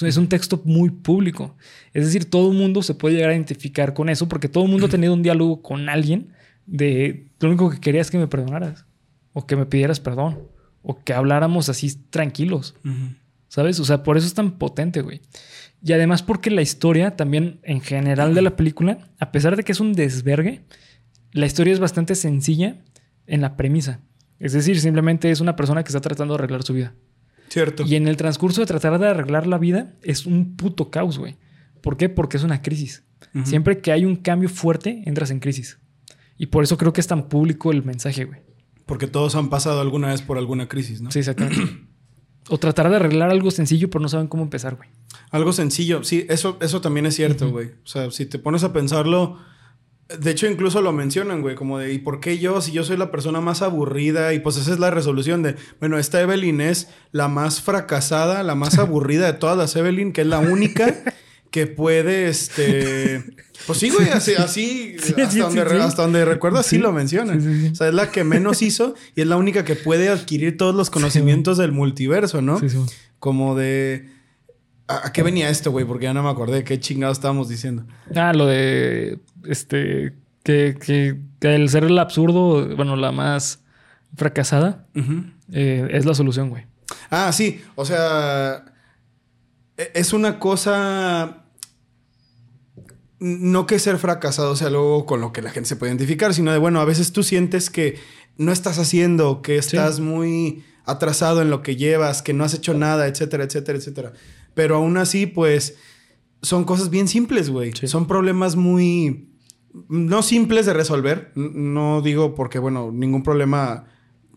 [0.00, 1.56] Es un texto muy público.
[1.92, 4.70] Es decir, todo el mundo se puede llegar a identificar con eso porque todo el
[4.70, 6.32] mundo ha tenido un diálogo con alguien
[6.68, 8.84] de lo único que quería es que me perdonaras
[9.32, 10.38] o que me pidieras perdón
[10.82, 12.74] o que habláramos así tranquilos.
[13.48, 13.80] ¿Sabes?
[13.80, 15.22] O sea, por eso es tan potente, güey.
[15.82, 19.72] Y además porque la historia también en general de la película, a pesar de que
[19.72, 20.62] es un desvergue,
[21.32, 22.76] la historia es bastante sencilla
[23.26, 24.00] en la premisa.
[24.38, 26.94] Es decir, simplemente es una persona que está tratando de arreglar su vida.
[27.48, 27.84] Cierto.
[27.86, 31.36] Y en el transcurso de tratar de arreglar la vida es un puto caos, güey.
[31.80, 32.08] ¿Por qué?
[32.08, 33.04] Porque es una crisis.
[33.44, 35.78] Siempre que hay un cambio fuerte, entras en crisis.
[36.38, 38.40] Y por eso creo que es tan público el mensaje, güey.
[38.86, 41.10] Porque todos han pasado alguna vez por alguna crisis, ¿no?
[41.10, 41.60] Sí, exactamente.
[42.48, 44.88] o tratar de arreglar algo sencillo, pero no saben cómo empezar, güey.
[45.30, 47.72] Algo sencillo, sí, eso, eso también es cierto, güey.
[47.84, 49.38] O sea, si te pones a pensarlo,
[50.18, 52.62] De hecho, incluso lo mencionan, güey, como de, ¿y por qué yo?
[52.62, 55.98] Si yo soy la persona más aburrida, y pues esa es la resolución de, bueno,
[55.98, 60.26] esta Evelyn es la más fracasada, la más aburrida de todas las Evelyn, que es
[60.26, 60.94] la única
[61.50, 63.24] que puede, este...
[63.66, 67.72] Pues sí, güey, así, así hasta, donde, hasta, donde, recuerdo, así lo mencionan.
[67.72, 70.74] O sea, es la que menos hizo y es la única que puede adquirir todos
[70.74, 72.60] los conocimientos del multiverso, ¿no?
[73.18, 74.10] Como de...
[74.86, 75.84] ¿A, qué venía esto, güey?
[75.84, 77.84] Porque ya no me acordé qué chingados estábamos diciendo.
[78.14, 79.18] Ah, lo de...
[79.44, 80.14] Este...
[80.44, 83.60] Que, que, el ser el absurdo, bueno, la más
[84.16, 84.86] fracasada,
[85.52, 86.64] eh, es la solución, güey.
[87.10, 87.60] Ah, sí.
[87.74, 88.64] O sea...
[89.78, 91.44] E, es una cosa
[93.20, 96.52] no que ser fracasado sea algo con lo que la gente se puede identificar, sino
[96.52, 97.98] de, bueno, a veces tú sientes que
[98.36, 102.74] no estás haciendo, que estás muy atrasado en lo que llevas, que no has hecho
[102.74, 104.12] nada, etcétera, etcétera, etcétera.
[104.54, 105.76] Pero aún así, pues,
[106.42, 107.72] son cosas bien simples, güey.
[107.74, 109.32] Son problemas muy...
[109.88, 111.32] No simples de resolver.
[111.34, 113.86] No digo porque, bueno, ningún problema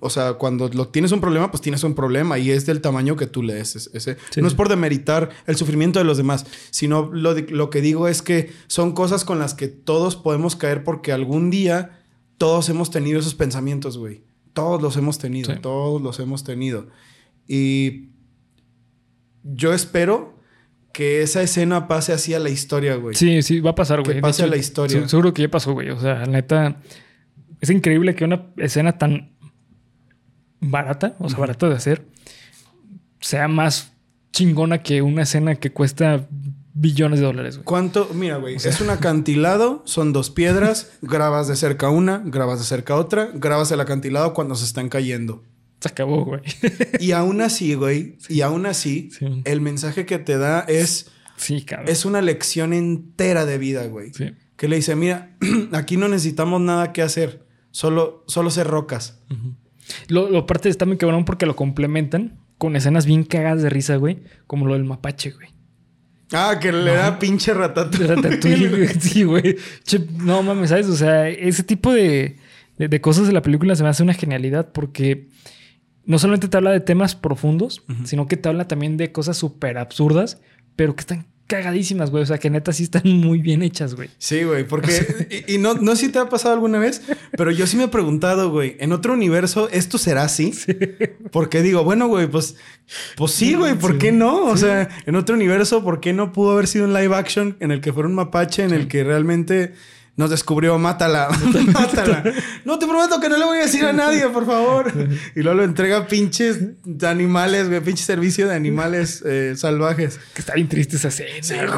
[0.01, 3.15] o sea, cuando lo tienes un problema, pues tienes un problema y es del tamaño
[3.15, 3.89] que tú le des.
[3.93, 4.17] Ese.
[4.37, 8.23] No es por demeritar el sufrimiento de los demás, sino lo, lo, que digo es
[8.23, 11.99] que son cosas con las que todos podemos caer porque algún día
[12.39, 14.23] todos hemos tenido esos pensamientos, güey.
[14.53, 16.87] Todos los hemos tenido, todos los hemos tenido.
[17.47, 18.09] Y
[19.43, 20.39] yo espero
[20.93, 23.15] que esa escena pase así a la historia, güey.
[23.15, 24.15] Sí, sí, va a pasar, güey.
[24.15, 25.07] Que pase a la historia.
[25.07, 25.91] Seguro que ya pasó, güey.
[25.91, 26.81] O sea, neta,
[27.59, 29.30] es increíble que una escena tan
[30.61, 32.05] barata, o sea, barata de hacer,
[33.19, 33.91] sea más
[34.31, 36.27] chingona que una escena que cuesta
[36.73, 37.59] billones de dólares.
[37.63, 38.09] ¿Cuánto?
[38.13, 42.95] Mira, güey, es un acantilado, son dos piedras, grabas de cerca una, grabas de cerca
[42.95, 45.43] otra, grabas el acantilado cuando se están cayendo.
[45.79, 46.41] Se acabó, güey.
[46.99, 49.09] y aún así, güey, y aún así,
[49.43, 51.07] el mensaje que te da es...
[51.37, 51.89] Sí, cabrón.
[51.89, 54.13] Es una lección entera de vida, güey.
[54.13, 54.35] Sí.
[54.57, 55.35] Que le dice, mira,
[55.71, 59.19] aquí no necesitamos nada que hacer, solo, solo ser rocas.
[60.07, 63.95] Lo, lo parte está muy cabrón porque lo complementan con escenas bien cagadas de risa,
[63.95, 64.19] güey.
[64.47, 65.49] Como lo del mapache, güey.
[66.31, 68.69] Ah, que le da pinche ratatouille.
[68.69, 68.87] güey.
[68.99, 69.57] Sí, güey.
[70.17, 70.87] no mames, ¿sabes?
[70.87, 72.37] O sea, ese tipo de,
[72.77, 75.27] de, cosas de la película se me hace una genialidad porque
[76.05, 79.77] no solamente te habla de temas profundos, sino que te habla también de cosas súper
[79.77, 80.41] absurdas,
[80.75, 82.23] pero que están cagadísimas, güey.
[82.23, 84.09] O sea, que neta sí están muy bien hechas, güey.
[84.17, 85.43] Sí, güey, porque...
[85.47, 87.87] y, no, no sé si te ha pasado alguna vez, pero yo sí me he
[87.89, 90.53] preguntado, güey, en otro universo, ¿esto será así?
[90.53, 90.73] Sí.
[91.31, 92.55] Porque digo, bueno, güey, pues...
[93.17, 94.45] Pues sí, güey, ¿por qué no?
[94.45, 97.71] O sea, en otro universo, ¿por qué no pudo haber sido un live action en
[97.71, 99.73] el que fuera un mapache, en el que realmente
[100.17, 101.29] nos descubrió, mátala,
[101.73, 102.23] mátala.
[102.65, 104.91] No te prometo que no le voy a decir a nadie, por favor.
[105.35, 106.59] Y luego lo entrega pinches
[107.03, 110.19] animales, güey, pinche servicio de animales eh, salvajes.
[110.33, 111.71] Que está bien triste esa escena.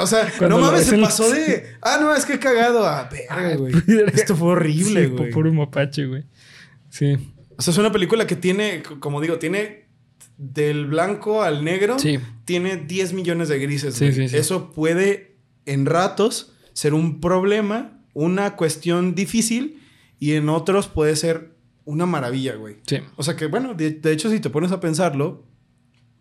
[0.00, 1.74] o sea, no mames, se pasó de.
[1.82, 2.86] Ah, no, es que he cagado.
[2.86, 3.74] Ah, verga, güey.
[4.14, 5.30] Esto fue horrible, güey.
[5.30, 6.24] Por un mapache, güey.
[6.88, 7.16] Sí.
[7.56, 9.88] O sea, es una película que tiene, como digo, tiene
[10.38, 11.98] del blanco al negro.
[11.98, 12.18] Sí.
[12.46, 13.94] Tiene 10 millones de grises.
[13.94, 14.36] Sí, sí, sí.
[14.36, 19.80] Eso puede, en ratos ser un problema, una cuestión difícil
[20.20, 21.54] y en otros puede ser
[21.84, 22.76] una maravilla, güey.
[22.86, 22.98] Sí.
[23.16, 25.44] O sea que, bueno, de, hecho, si te pones a pensarlo,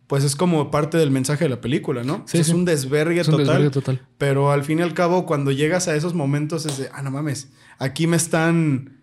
[0.07, 2.23] pues es como parte del mensaje de la película, ¿no?
[2.27, 3.47] Sí, es un desvergue es un total.
[3.47, 4.07] Desvergue total.
[4.17, 7.11] Pero al fin y al cabo, cuando llegas a esos momentos es de, ah, no
[7.11, 7.49] mames,
[7.79, 8.99] aquí me están...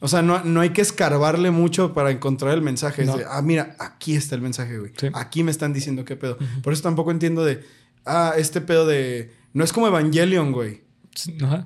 [0.00, 3.02] O sea, no, no hay que escarbarle mucho para encontrar el mensaje.
[3.02, 4.92] Es de, ah, mira, aquí está el mensaje, güey.
[5.12, 6.38] Aquí me están diciendo qué pedo.
[6.62, 7.64] Por eso tampoco entiendo de,
[8.06, 9.32] ah, este pedo de...
[9.52, 10.87] No es como Evangelion, güey.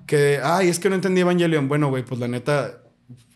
[0.07, 1.69] Que, ay, es que no entendí Evangelion.
[1.69, 2.83] Bueno, güey, pues la neta,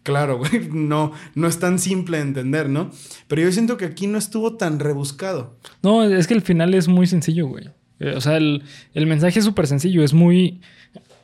[0.02, 2.90] claro, güey, no, no es tan simple de entender, ¿no?
[3.28, 5.58] Pero yo siento que aquí no estuvo tan rebuscado.
[5.82, 7.68] No, es que el final es muy sencillo, güey.
[7.98, 8.62] Eh, o sea, el,
[8.94, 10.60] mensaje es súper sencillo, es muy...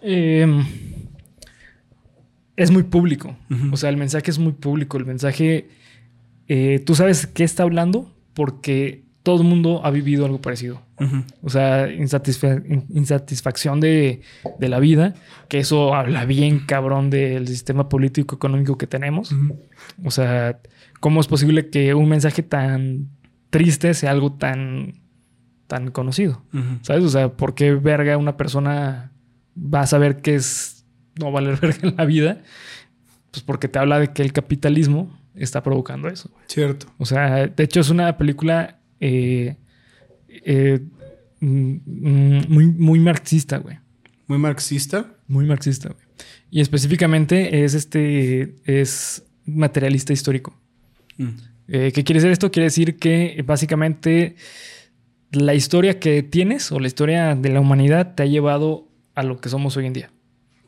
[0.02, 0.64] Em,
[2.56, 3.36] es muy público.
[3.72, 4.98] O sea, el mensaje es muy público.
[4.98, 5.68] El mensaje...
[6.48, 10.82] Eh, tú sabes qué está hablando porque todo el mundo ha vivido algo parecido.
[11.42, 14.22] O sea, insatisfacción de,
[14.60, 15.14] la vida,
[15.48, 19.34] que eso habla bien cabrón del sistema político económico que tenemos.
[20.04, 20.60] O sea,
[21.00, 23.08] ¿cómo es posible que un mensaje tan
[23.50, 25.00] triste sea algo tan,
[25.66, 26.42] tan conocido?
[26.82, 27.04] ¿Sabes?
[27.04, 29.12] O sea, ¿por qué verga una persona
[29.56, 30.84] va a saber que es
[31.18, 32.42] no valer verga en la vida?
[33.30, 36.30] Pues porque te habla de que el capitalismo está provocando eso.
[36.46, 36.86] Cierto.
[36.98, 39.56] O sea, de hecho es una película eh,
[40.28, 40.80] eh,
[41.40, 43.78] mm, muy, muy marxista, güey.
[44.28, 45.16] ¿Muy marxista?
[45.26, 46.06] Muy marxista, güey.
[46.50, 48.54] Y específicamente es este.
[48.64, 50.56] es materialista histórico.
[51.18, 51.28] Mm.
[51.68, 52.52] Eh, ¿Qué quiere decir esto?
[52.52, 54.36] Quiere decir que básicamente
[55.32, 59.40] la historia que tienes o la historia de la humanidad te ha llevado a lo
[59.40, 60.12] que somos hoy en día.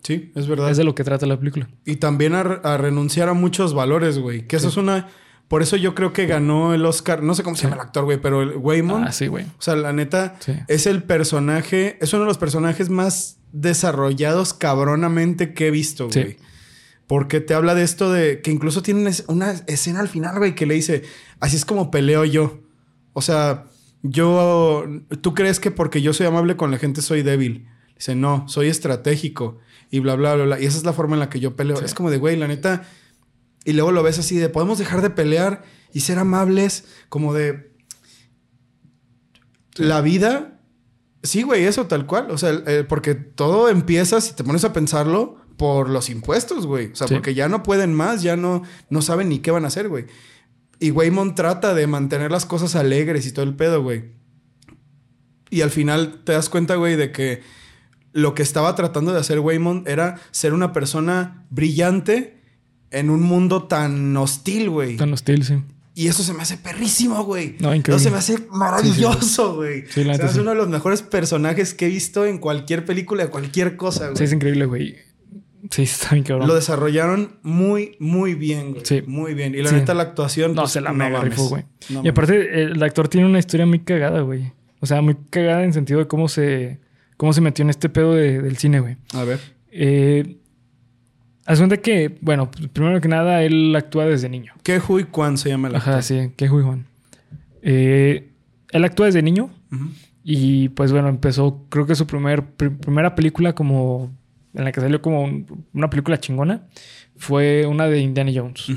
[0.03, 0.70] Sí, es verdad.
[0.70, 1.68] Es de lo que trata la película.
[1.85, 4.47] Y también a, a renunciar a muchos valores, güey.
[4.49, 5.09] Que eso es una...
[5.55, 7.23] Por eso yo creo que ganó el Oscar.
[7.23, 9.07] No sé cómo se llama el actor, güey, pero el Waymond.
[9.07, 9.45] Ah, sí, güey.
[9.45, 10.53] O sea, la neta, Sí.
[10.67, 11.97] es el personaje...
[12.01, 16.23] Es uno de los personajes más desarrollados cabronamente que he visto, Sí.
[16.23, 16.37] güey.
[17.07, 18.41] Porque te habla de esto de...
[18.43, 21.05] Que incluso tiene una es- una escena al final, güey, que le dice...
[21.39, 22.59] Así es como peleo yo.
[23.13, 23.67] O sea,
[24.03, 24.85] yo...
[25.21, 27.69] ¿Tú crees que porque yo soy amable con la gente soy débil?
[27.95, 29.59] Dice, no, soy estratégico.
[29.89, 30.61] Y bla, bla, bla, bla.
[30.61, 31.77] Y esa es la forma en la que yo peleo.
[31.77, 31.85] Sí.
[31.85, 32.83] Es como de, güey, la neta...
[33.65, 35.62] Y luego lo ves así de, podemos dejar de pelear
[35.93, 37.73] y ser amables, como de...
[39.77, 40.61] La vida...
[41.23, 42.31] Sí, güey, eso tal cual.
[42.31, 42.53] O sea,
[42.89, 46.93] porque todo empieza, si te pones a pensarlo, por los impuestos, güey.
[46.93, 47.15] O sea, Sí.
[47.15, 50.07] porque ya no pueden más, ya no, no saben ni qué van a hacer, güey.
[50.81, 54.12] Y Waymond trata de mantener las cosas alegres y todo el pedo, güey.
[55.49, 57.43] Y al final te das cuenta, güey, de que
[58.12, 62.34] lo que estaba tratando de hacer Waymond era ser una persona brillante
[62.95, 64.97] en un mundo tan hostil, güey.
[64.97, 65.55] Tan hostil, sí.
[65.97, 67.57] Y eso se me hace perrísimo, güey.
[67.61, 67.97] No, increíble.
[67.97, 69.85] Eso se me hace maravilloso, güey.
[69.89, 70.41] Sí, la se me hace sí.
[70.41, 74.17] uno de los mejores personajes que he visto en cualquier película, cualquier cosa, güey.
[74.17, 74.97] Sí, es increíble, güey.
[75.71, 76.49] Sí, está bien cabrón.
[76.49, 78.85] Lo desarrollaron muy, muy bien, güey.
[78.85, 79.03] Sí.
[79.07, 79.55] Muy bien.
[79.55, 79.77] Y la Sí.
[79.77, 80.55] neta, la actuación.
[80.55, 81.31] No, pues, se la mega mames.
[81.31, 81.65] rifó, güey.
[81.91, 84.53] No y aparte, el actor tiene una historia muy cagada, güey.
[84.81, 86.81] O sea, muy cagada en sentido de cómo se,
[87.17, 88.97] cómo se metió en este pedo de- del cine, güey.
[89.15, 89.41] A ver.
[89.71, 90.37] Eh,
[91.47, 94.53] haz cuenta que, bueno, pues, primero que nada, él actúa desde niño.
[94.63, 95.93] ¿Qué Hui Kwan se llama el actor?
[95.95, 96.87] Ajá, sí, que Hui Juan.
[97.63, 98.31] Eh,
[98.71, 99.51] él actúa desde niño
[100.23, 104.13] y, pues bueno, empezó, creo que su primer, pr- primera película como,
[104.55, 106.67] en la que salió como un- una película chingona,
[107.17, 108.69] fue una de Indiana Jones.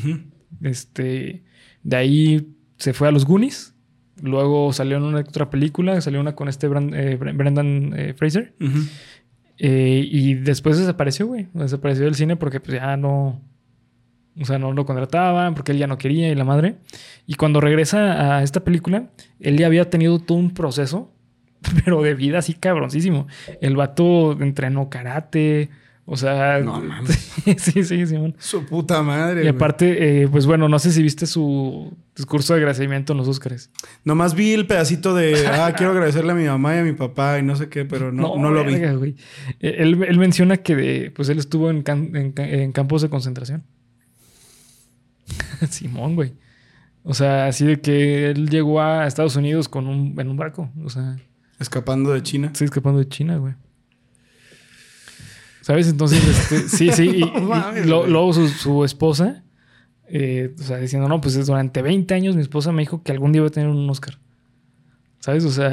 [0.61, 1.43] Este,
[1.84, 2.47] de ahí
[2.78, 3.74] se fue a los Goonies.
[4.22, 8.13] Luego salió en una otra película, salió una con este Bran- eh, Bre- Brendan eh,
[8.18, 8.55] Fraser.
[8.59, 8.80] Ujú.
[9.59, 11.47] Eh, y después desapareció, güey.
[11.53, 13.41] Desapareció del cine porque pues ya no...
[14.39, 16.75] O sea, no lo contrataban porque él ya no quería y la madre.
[17.25, 21.11] Y cuando regresa a esta película, él ya había tenido todo un proceso,
[21.83, 23.25] pero de vida así cabroncísimo.
[23.61, 25.69] El vato entrenó karate,
[26.09, 26.59] o sea...
[26.61, 26.81] No
[27.57, 28.35] sí, sí, Simón.
[28.39, 29.43] Su puta madre.
[29.43, 33.27] Y aparte, eh, pues bueno, no sé si viste su discurso de agradecimiento en los
[33.27, 33.69] Oscars.
[34.05, 35.45] Nomás vi el pedacito de.
[35.47, 38.11] Ah, quiero agradecerle a mi mamá y a mi papá y no sé qué, pero
[38.11, 38.77] no, no, lo vi.
[38.95, 39.15] güey.
[39.59, 43.09] Eh, Él, él menciona que pues él estuvo en, can- en ca- en campos de
[43.09, 43.63] concentración.
[45.69, 46.33] Simón, güey.
[47.03, 50.69] O sea, así de que él llegó a Estados Unidos con un, en un barco.
[50.83, 51.17] O sea,
[51.59, 52.47] Escapando de China.
[52.47, 53.53] estoy escapando de China, güey.
[55.68, 55.89] ¿Sabes?
[55.89, 57.09] Entonces, este, sí, sí.
[57.26, 59.43] Y, lo- luego su, su esposa,
[60.07, 63.34] eh, o sea, diciendo, no, pues durante 20 años mi esposa me dijo que algún
[63.34, 64.18] día iba a tener un Oscar.
[65.20, 65.43] ¿Sabes?
[65.43, 65.70] O sea,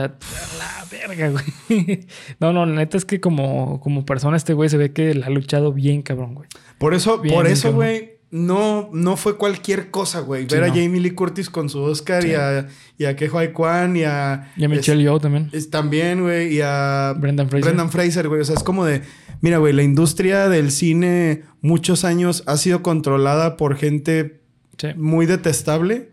[0.58, 2.06] la verga, güey.
[2.40, 5.26] No, no, la neta es que como, como persona este güey se ve que la
[5.26, 6.48] ha luchado bien, cabrón, güey.
[6.78, 7.76] Por eso, Bien, por eso, cabrón.
[7.76, 10.42] güey, no, no fue cualquier cosa, güey.
[10.48, 10.68] Sí, Ver a.
[10.68, 12.30] Jamie Lee Curtis con su Oscar Sí.
[12.30, 12.66] y a,
[12.98, 13.16] y a
[13.52, 14.52] Kwan y a.
[14.56, 15.50] Y a Michelle Yeoh también.
[15.52, 17.14] es- es también, güey, y a.
[17.16, 17.64] Brendan Fraser.
[17.66, 18.40] Brendan Fraser, güey.
[18.40, 19.02] O sea, es como de.
[19.40, 24.40] Mira, güey, la industria del cine muchos años ha sido controlada por gente
[24.78, 24.88] Sí.
[24.96, 26.10] muy detestable.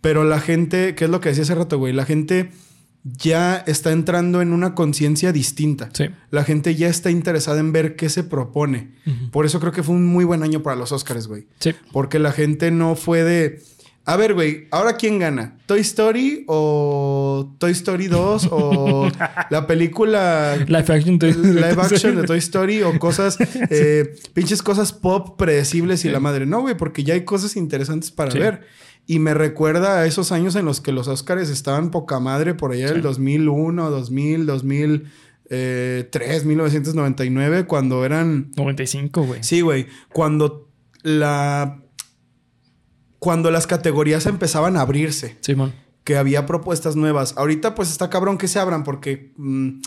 [0.00, 1.92] Pero la gente, ¿qué es lo que decía hace rato, güey?
[1.92, 2.50] La gente
[3.04, 5.88] ya está entrando en una conciencia distinta.
[5.92, 6.06] Sí.
[6.30, 8.92] La gente ya está interesada en ver qué se propone.
[9.32, 11.46] Por eso creo que fue un muy buen año para los Oscars, güey.
[11.60, 11.74] Sí.
[11.92, 13.62] Porque la gente no fue de.
[14.06, 15.58] A ver, güey, ¿ahora quién gana?
[15.66, 19.08] ¿Toy Story o Toy Story 2 o
[19.50, 21.18] la película Live action.
[21.18, 23.36] te- live action de Toy Story o cosas,
[23.70, 26.12] eh, pinches cosas pop predecibles y Sí.
[26.12, 26.46] la madre?
[26.46, 28.38] No, güey, porque ya hay cosas interesantes para Sí.
[28.38, 28.62] ver.
[29.06, 32.72] Y me recuerda a esos años en los que los Oscars estaban poca madre por
[32.72, 33.00] allá del Sí.
[33.02, 39.42] 2001, 2000, 2003, 1999, cuando eran 95, güey.
[39.42, 39.86] Sí, güey.
[40.12, 40.68] Cuando
[41.02, 41.82] la.
[43.18, 45.74] Cuando las categorías empezaban a abrirse, Simón.
[46.04, 47.34] que había propuestas nuevas.
[47.36, 49.80] Ahorita, pues está cabrón que se abran, porque mm,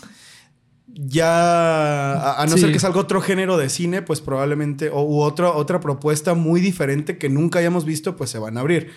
[0.86, 2.12] ya.
[2.12, 2.60] A, a no Sí.
[2.60, 4.90] ser que salga otro género de cine, pues probablemente.
[4.90, 8.60] O u otra, otra propuesta muy diferente que nunca hayamos visto, pues se van a
[8.60, 8.90] abrir.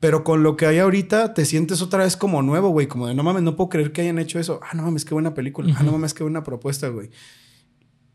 [0.00, 2.86] Pero con lo que hay ahorita, te sientes otra vez como nuevo, güey.
[2.86, 4.60] Como de no mames, no puedo creer que hayan hecho eso.
[4.62, 5.74] Ah, no mames, qué buena película.
[5.78, 7.10] Ah, no mames, qué buena propuesta, güey.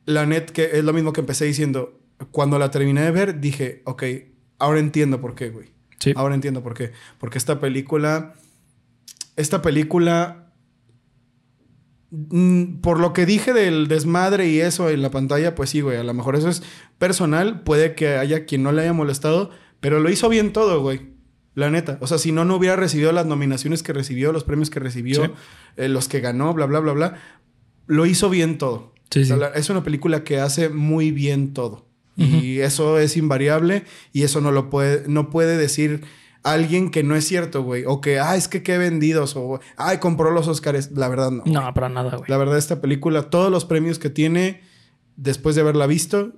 [0.05, 1.99] La net, que es lo mismo que empecé diciendo.
[2.31, 4.03] Cuando la terminé de ver, dije, ok,
[4.59, 5.69] ahora entiendo por qué, güey.
[5.99, 6.13] Sí.
[6.15, 6.91] Ahora entiendo por qué.
[7.17, 8.33] Porque esta película.
[9.35, 10.48] Esta película.
[12.11, 15.97] Mm, Por lo que dije del desmadre y eso en la pantalla, pues sí, güey.
[15.97, 16.63] A lo mejor eso es
[16.97, 17.61] personal.
[17.61, 19.51] Puede que haya quien no le haya molestado.
[19.79, 21.09] Pero lo hizo bien todo, güey.
[21.55, 21.97] La neta.
[22.01, 25.25] O sea, si no, no hubiera recibido las nominaciones que recibió, los premios que recibió,
[25.25, 25.31] Sí.
[25.77, 27.17] eh, los que ganó, bla, bla, bla, bla.
[27.87, 28.93] Lo hizo bien todo.
[29.09, 29.33] Sí, sí.
[29.55, 31.87] es una película que hace muy bien todo.
[32.15, 36.01] Y eso es invariable y eso no lo puede, no puede decir
[36.51, 37.83] alguien que no es cierto, güey.
[37.85, 39.35] O que, ah, es que qué vendidos.
[39.35, 40.91] O, ay, compró los Oscars.
[40.91, 41.43] La verdad, no.
[41.45, 42.29] No, para nada, güey.
[42.29, 44.61] La verdad, esta película, todos los premios que tiene,
[45.15, 46.33] después de haberla visto,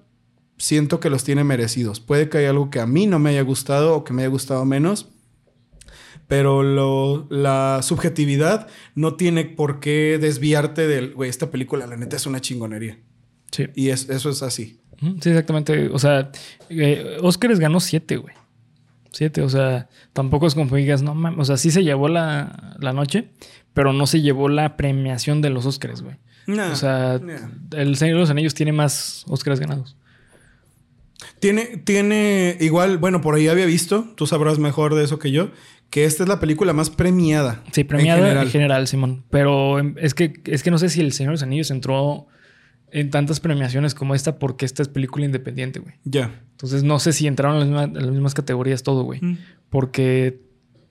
[0.58, 2.00] siento que los tiene merecidos.
[2.00, 4.30] Puede que haya algo que a mí no me haya gustado o que me haya
[4.30, 5.10] gustado menos.
[6.28, 12.16] Pero lo, la subjetividad no tiene por qué desviarte del, güey, esta película, la neta,
[12.16, 13.00] es una chingonería.
[13.52, 13.68] Sí.
[13.76, 14.80] Y eso es así.
[15.20, 15.90] Sí, exactamente.
[15.90, 16.32] O sea,
[16.70, 18.34] eh, Oscars ganó siete, güey.
[19.12, 22.08] Siete, o sea, tampoco es como que digas, no mames, o sea, sí se llevó
[22.08, 23.30] la, noche,
[23.74, 26.16] pero no se llevó la premiación de los Oscars, güey.
[26.48, 27.20] o sea,
[27.76, 29.98] el Señor de los Anillos tiene más Oscars ganados.
[31.40, 35.52] Tiene, tiene, igual, bueno, por ahí había visto, tú sabrás mejor de eso que yo,
[35.90, 37.64] que esta es la película más premiada.
[37.72, 39.26] Sí, premiada en general, Simón.
[39.30, 42.28] Pero em, es que, es que no sé si el Señor de los Anillos entró
[42.92, 45.96] en tantas premiaciones como esta porque esta es película independiente, güey.
[46.04, 46.42] Ya.
[46.52, 49.20] Entonces no sé si entraron en las mismas, categorías todo, güey.
[49.22, 49.38] Mm.
[49.70, 50.42] Porque,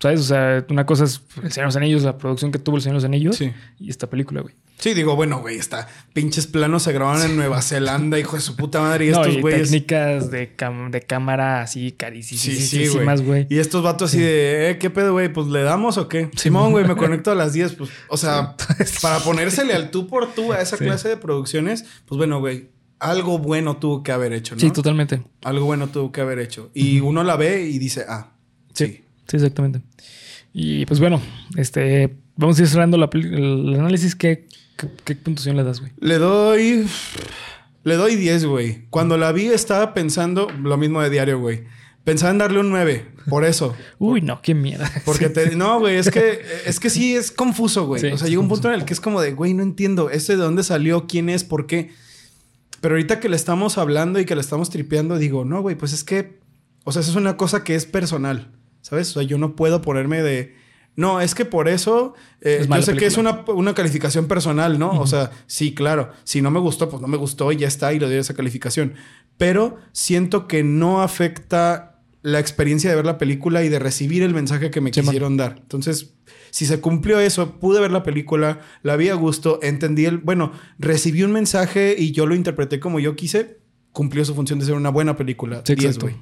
[0.01, 0.21] ¿sabes?
[0.21, 2.83] O sea, una cosa es El Señor de los Anillos, la producción que tuvo El
[2.83, 3.37] Señor de los Anillos.
[3.37, 3.53] Sí.
[3.79, 4.55] Y esta película, güey.
[4.79, 8.57] Sí, digo, bueno, güey, está pinches planos se grabaron en Nueva Zelanda, hijo de su
[8.57, 9.07] puta madre.
[9.07, 9.71] Y estos güeyes.
[9.71, 10.51] Técnicas de,
[10.91, 13.47] de cámara así carísimas, güey.
[13.51, 15.31] y estos vatos así de, eh, ¿qué pedo, güey?
[15.31, 16.31] Pues le damos o qué?
[16.35, 17.75] Simón, güey, me conecto a las 10.
[17.75, 18.57] Pues, o sea,
[19.03, 23.39] para ponérsele al tú por tú a esa clase de producciones, pues bueno, güey, algo
[23.39, 24.61] bueno tuvo que haber hecho, ¿no?
[24.61, 25.23] Sí, totalmente.
[25.43, 26.71] Algo bueno tuvo que haber hecho.
[26.73, 28.33] Y uno la ve y dice, ah,
[28.73, 28.87] sí.
[28.87, 29.05] Sí,
[29.37, 29.81] exactamente.
[30.53, 31.21] Y pues bueno,
[31.57, 34.47] este, vamos a ir cerrando el análisis que
[35.05, 35.93] ¿Qué, puntuación le das, güey?
[36.01, 36.87] Le doy.
[37.85, 38.87] Le doy 10, güey.
[38.91, 41.65] Cuando la vi estaba pensando lo mismo de diario, güey.
[42.05, 43.75] Pensaba en darle un 9, por eso.
[43.99, 44.91] Uy, no, qué mierda.
[45.05, 48.13] Porque te, no, güey, es que es que sí es confuso, güey.
[48.13, 50.37] o sea, llega un punto en el que es como de, güey, no entiendo, este
[50.37, 51.91] de dónde salió, quién es, por qué.
[52.81, 55.93] Pero ahorita que le estamos hablando y que le estamos tripeando, digo, no, güey, pues
[55.93, 56.41] es que,
[56.85, 58.51] o sea, eso es una cosa que es personal,
[58.83, 59.11] ¿sabes?
[59.11, 60.55] O sea, yo no puedo ponerme de,
[60.97, 65.01] no, es que por eso eh, yo sé que es una, calificación personal, ¿no?
[65.01, 66.11] O sea, sí, claro.
[66.25, 68.35] Si no me gustó, pues no me gustó y ya está y le doy esa
[68.35, 68.95] calificación.
[69.39, 74.35] Pero siento que no afecta la experiencia de ver la película y de recibir el
[74.35, 75.57] mensaje que me quisieron dar.
[75.63, 76.17] Entonces,
[76.51, 80.53] si se cumplió eso, pude ver la película, la vi a gusto, entendí el, bueno,
[80.79, 83.60] recibí un mensaje y yo lo interpreté como yo quise,
[83.93, 85.63] cumplió su función de ser una buena película.
[85.65, 86.17] Sí, 10, güey.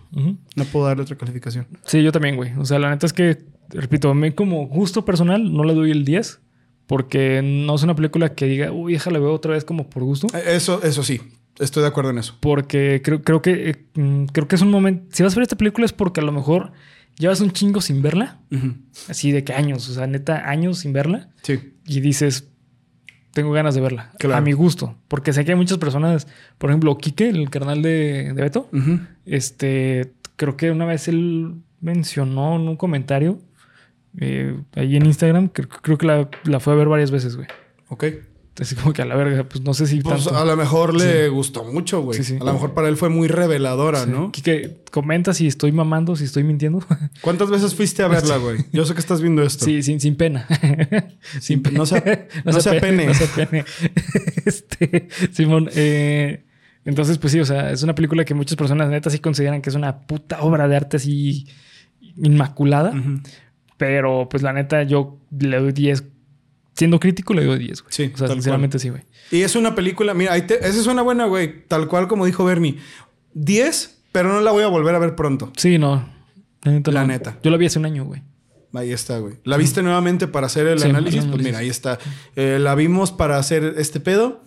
[0.54, 1.66] No puedo darle otra calificación.
[1.84, 2.52] Sí, yo también, güey.
[2.58, 3.38] O sea, la neta es que,
[3.70, 6.40] repito, a mí como gusto personal no le doy el 10.
[6.86, 10.26] Porque no es una película que diga, uy, déjala veo otra vez como por gusto.
[10.34, 11.20] Eh, eso, eso sí.
[11.58, 12.36] Estoy de acuerdo en eso.
[12.40, 15.04] Porque creo, creo que eh, mm, creo que es un momento.
[15.14, 16.72] Si vas a ver esta película es porque a lo mejor
[17.18, 18.40] llevas un chingo sin verla.
[19.06, 21.28] Así de que años, o sea, neta, años sin verla.
[21.42, 21.74] Sí.
[21.86, 22.47] Y dices,
[23.39, 24.11] tengo ganas de verla.
[24.34, 24.97] A mi gusto.
[25.07, 26.26] Porque sé que hay muchas personas,
[26.59, 28.68] por ejemplo, Quique, el carnal de, Beto,
[29.26, 33.39] este, creo que una vez él mencionó en un comentario
[34.18, 37.47] eh, ahí en Instagram, creo que la, la fue a ver varias veces, güey.
[37.91, 38.05] Ok.
[38.61, 40.00] Así como que a la verga, pues no sé si.
[40.00, 42.18] Pues a lo mejor le gustó mucho, güey.
[42.40, 44.32] A lo mejor para él fue muy reveladora, ¿no?
[44.32, 46.80] Que comenta si estoy mamando, si estoy mintiendo.
[47.20, 48.64] ¿Cuántas veces fuiste a verla, güey?
[48.72, 49.64] Yo sé que estás viendo esto.
[49.64, 50.46] Sí, sin, sin pena.
[51.40, 51.78] sin, pena.
[51.78, 53.06] No sea, no, pene.
[53.06, 53.64] No sea pene.
[54.44, 56.44] este, Simón, eh,
[56.84, 59.70] entonces, pues sí, o sea, es una película que muchas personas neta sí consideran que
[59.70, 61.46] es una puta obra de arte así
[62.16, 62.92] inmaculada.
[63.76, 66.17] Pero, pues la neta, yo le doy 10
[66.78, 67.92] siendo crítico, le doy 10, güey.
[67.92, 68.12] Sí.
[68.14, 69.02] O sea, sinceramente sí, güey.
[69.32, 71.66] Y es una película, mira, esa es una buena, güey.
[71.66, 72.78] Tal cual como dijo Bernie.
[73.34, 75.52] 10, pero no la voy a volver a ver pronto.
[75.56, 76.08] Sí, no.
[76.62, 77.38] La neta.
[77.42, 78.22] Yo la vi hace un año, güey.
[78.74, 79.34] Ahí está, güey.
[79.42, 81.24] ¿La viste nuevamente para hacer el análisis?
[81.24, 81.98] Pues mira, ahí está.
[82.36, 84.44] Eh, la vimos para hacer este pedo.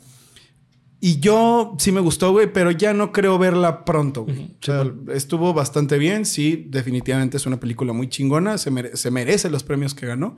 [1.01, 4.55] Y yo sí me gustó, güey, pero ya no creo verla pronto, güey.
[4.61, 6.25] O sea, estuvo bastante bien.
[6.25, 8.57] Sí, definitivamente es una película muy chingona.
[8.57, 10.37] Se, se merece los premios que ganó.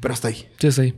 [0.00, 0.48] Pero hasta ahí.
[0.58, 0.94] Sí, hasta ahí.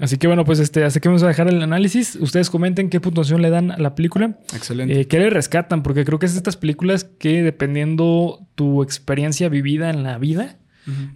[0.00, 2.16] Así que bueno, pues este, así que vamos a dejar el análisis.
[2.16, 4.38] Ustedes comenten qué puntuación le dan a la película.
[4.54, 5.00] Excelente.
[5.00, 5.82] Eh, ¿Qué le rescatan?
[5.82, 10.58] Porque creo que es de estas películas que dependiendo tu experiencia vivida en la vida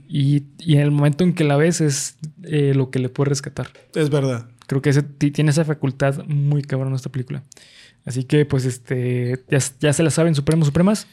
[0.06, 3.68] y, en el momento en que la ves es eh, lo que le puede rescatar.
[3.94, 4.46] Es verdad.
[4.66, 7.42] Creo que tiene esa facultad muy cabrón esta película.
[8.04, 11.06] Así que pues este ya, ya, se la saben Supremos Supremas.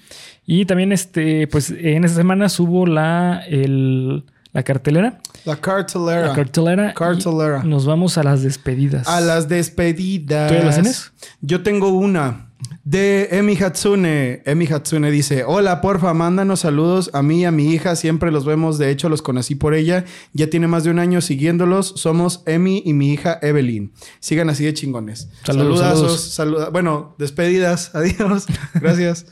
[0.45, 5.19] Y también este pues en esta semana subo la el la cartelera.
[5.45, 6.27] La cartelera.
[6.27, 6.93] La cartelera.
[6.93, 7.63] Cartelera.
[7.63, 9.07] nos vamos a las despedidas.
[9.07, 10.49] A las despedidas.
[10.51, 11.11] ¿Tú ya las tienes?
[11.41, 12.45] Yo tengo una.
[12.83, 14.41] De Emi Hatsune.
[14.45, 17.95] Emi Hatsune dice: Hola, porfa, mándanos saludos a mí y a mi hija.
[17.95, 18.77] Siempre los vemos.
[18.79, 20.05] De hecho, los conocí por ella.
[20.33, 21.93] Ya tiene más de un año siguiéndolos.
[21.97, 23.93] Somos Emi y mi hija Evelyn.
[24.19, 25.29] Sigan así de chingones.
[25.45, 25.99] Saludos, Saludazos.
[25.99, 26.21] saludos.
[26.33, 27.91] saluda- bueno, despedidas.
[27.95, 28.45] Adiós.
[28.73, 29.27] Gracias.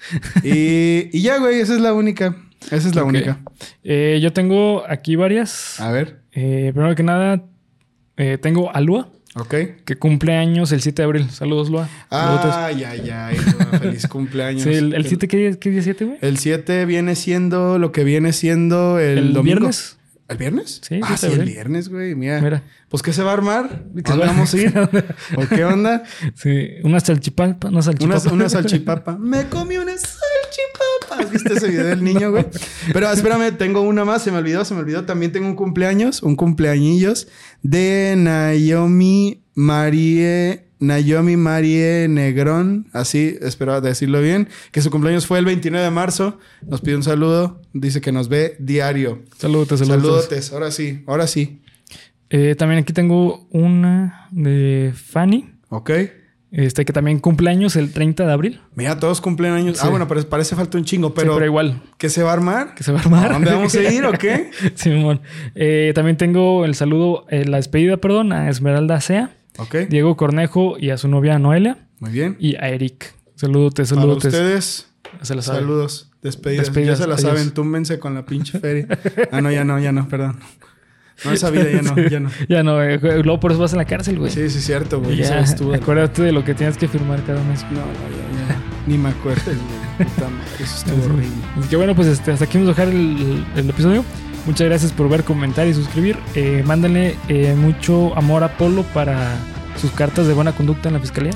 [0.42, 2.34] y, y ya, güey, esa es la única.
[2.70, 3.40] Esa es la única.
[3.82, 5.80] Eh, yo tengo aquí varias.
[5.80, 6.20] A ver.
[6.32, 7.42] Eh, primero que nada,
[8.16, 9.54] eh, tengo a Lua, Ok.
[9.84, 11.30] que cumple años el 7 de abril.
[11.30, 11.88] Saludos, Lua.
[12.10, 12.54] Saludos.
[12.56, 13.36] Ay, ay.
[13.36, 14.62] Lua, Feliz cumpleaños.
[14.62, 16.18] Sí, el, el 7, ¿qué día, qué día 7, güey?
[16.20, 19.42] El 7 viene siendo lo que viene siendo el, ¿El domingo.
[19.60, 19.98] viernes?
[20.28, 20.80] ¿El viernes?
[20.82, 22.14] Sí, Ah, 7 sí, el viernes, güey.
[22.14, 22.40] Mira.
[22.40, 22.62] Mira.
[22.88, 23.84] Pues, ¿qué se va a armar?
[23.94, 24.72] ¿Qué ¿A se dónde va- vamos a ir?
[25.36, 26.02] ¿O qué onda?
[26.34, 28.32] Sí, una salchipapa, una Una, salchipapa.
[28.34, 29.16] una salchipapa.
[29.20, 30.31] Me comí una salchipapa.
[31.10, 32.46] ¿Has visto ese video del niño, güey?
[32.92, 34.22] Pero espérame, tengo una más.
[34.22, 35.04] Se me olvidó, se me olvidó.
[35.04, 37.28] También tengo un cumpleaños, un cumpleañillos
[37.62, 40.66] de Naomi Marie...
[40.82, 46.40] Naomi Marie Negrón, así, espero decirlo bien, que su cumpleaños fue el 29 de marzo.
[46.66, 47.60] Nos pide un saludo.
[47.72, 49.22] Dice que nos ve diario.
[49.38, 49.86] Saludos, saludos.
[49.86, 50.52] Saludotes.
[50.52, 51.62] Ahora sí, ahora sí.
[52.30, 55.90] Eh, también aquí tengo una de Fanny, Ok.
[56.52, 58.60] Este que también cumple años el 30 de abril.
[58.74, 59.78] Mira, todos cumplen años.
[59.78, 59.84] Sí.
[59.86, 62.74] Ah, bueno, pero parece falta un chingo, Pero, pero igual, ¿Qué se va a armar?
[62.74, 63.30] que se va a armar.
[63.30, 64.50] ¿A dónde vamos a ir o qué?
[64.74, 65.20] Simón.
[65.54, 69.74] Eh, también tengo el saludo, eh, la despedida, perdón, a Esmeralda Sea, Ok.
[69.90, 72.36] Diego Cornejo y a su novia Noelia Muy bien.
[72.38, 73.14] y a Eric.
[73.34, 74.32] Saludotes, Para saludotes.
[74.32, 74.88] ustedes,
[75.22, 75.60] Se la sabe.
[75.60, 76.10] saludos.
[76.22, 76.66] Despedidas.
[76.66, 77.28] Despedidas, Ya se la adiós.
[77.30, 77.50] saben.
[77.52, 78.86] Túmbense con la pinche feria.
[79.32, 80.38] Ah, no, ya no, ya no, perdón.
[81.24, 82.30] No, esa vida ya no, ya no.
[82.48, 84.30] Ya no, eh, luego por eso vas a la cárcel, güey.
[84.30, 85.16] Sí, sí, es cierto, güey.
[85.16, 85.72] ya, sabes tú.
[85.74, 87.62] acuérdate de lo que tienes que firmar cada mes.
[87.64, 88.56] No, no, ya, ya.
[88.86, 90.08] Ni me acuerdo, güey.
[90.08, 91.28] Puta madre, Eso estuvo horrible.
[91.58, 94.04] Así que bueno, pues este, hasta aquí vamos a dejar el, el episodio.
[94.46, 96.16] Muchas gracias por ver, comentar y suscribir.
[96.34, 99.36] Eh, mándenle eh, mucho amor a Polo para
[99.80, 101.32] sus cartas de buena conducta en la fiscalía.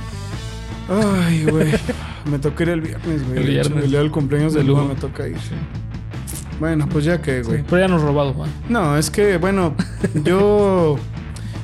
[0.88, 1.72] Ay, güey.
[2.30, 3.38] Me toca ir el viernes, güey.
[3.38, 3.84] El viernes.
[3.84, 4.84] El día del cumpleaños de Lua.
[4.84, 5.36] me toca ir.
[6.58, 7.58] Bueno, pues ya que, güey.
[7.58, 8.50] Sí, pero ya nos robado, Juan.
[8.68, 9.74] No, es que, bueno,
[10.24, 10.98] yo.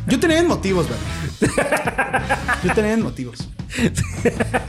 [0.07, 1.51] Yo tenía motivos, güey.
[2.64, 3.49] Yo tenía motivos.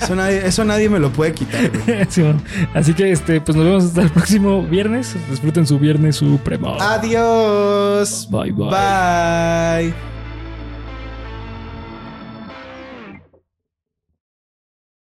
[0.01, 2.05] Eso nadie, eso nadie me lo puede quitar, güey.
[2.09, 2.41] Sí, bueno.
[2.73, 5.15] Así que este, pues nos vemos hasta el próximo viernes.
[5.29, 6.77] Disfruten su viernes supremo.
[6.79, 8.27] Adiós.
[8.29, 8.69] Bye, bye.
[8.69, 10.12] Bye.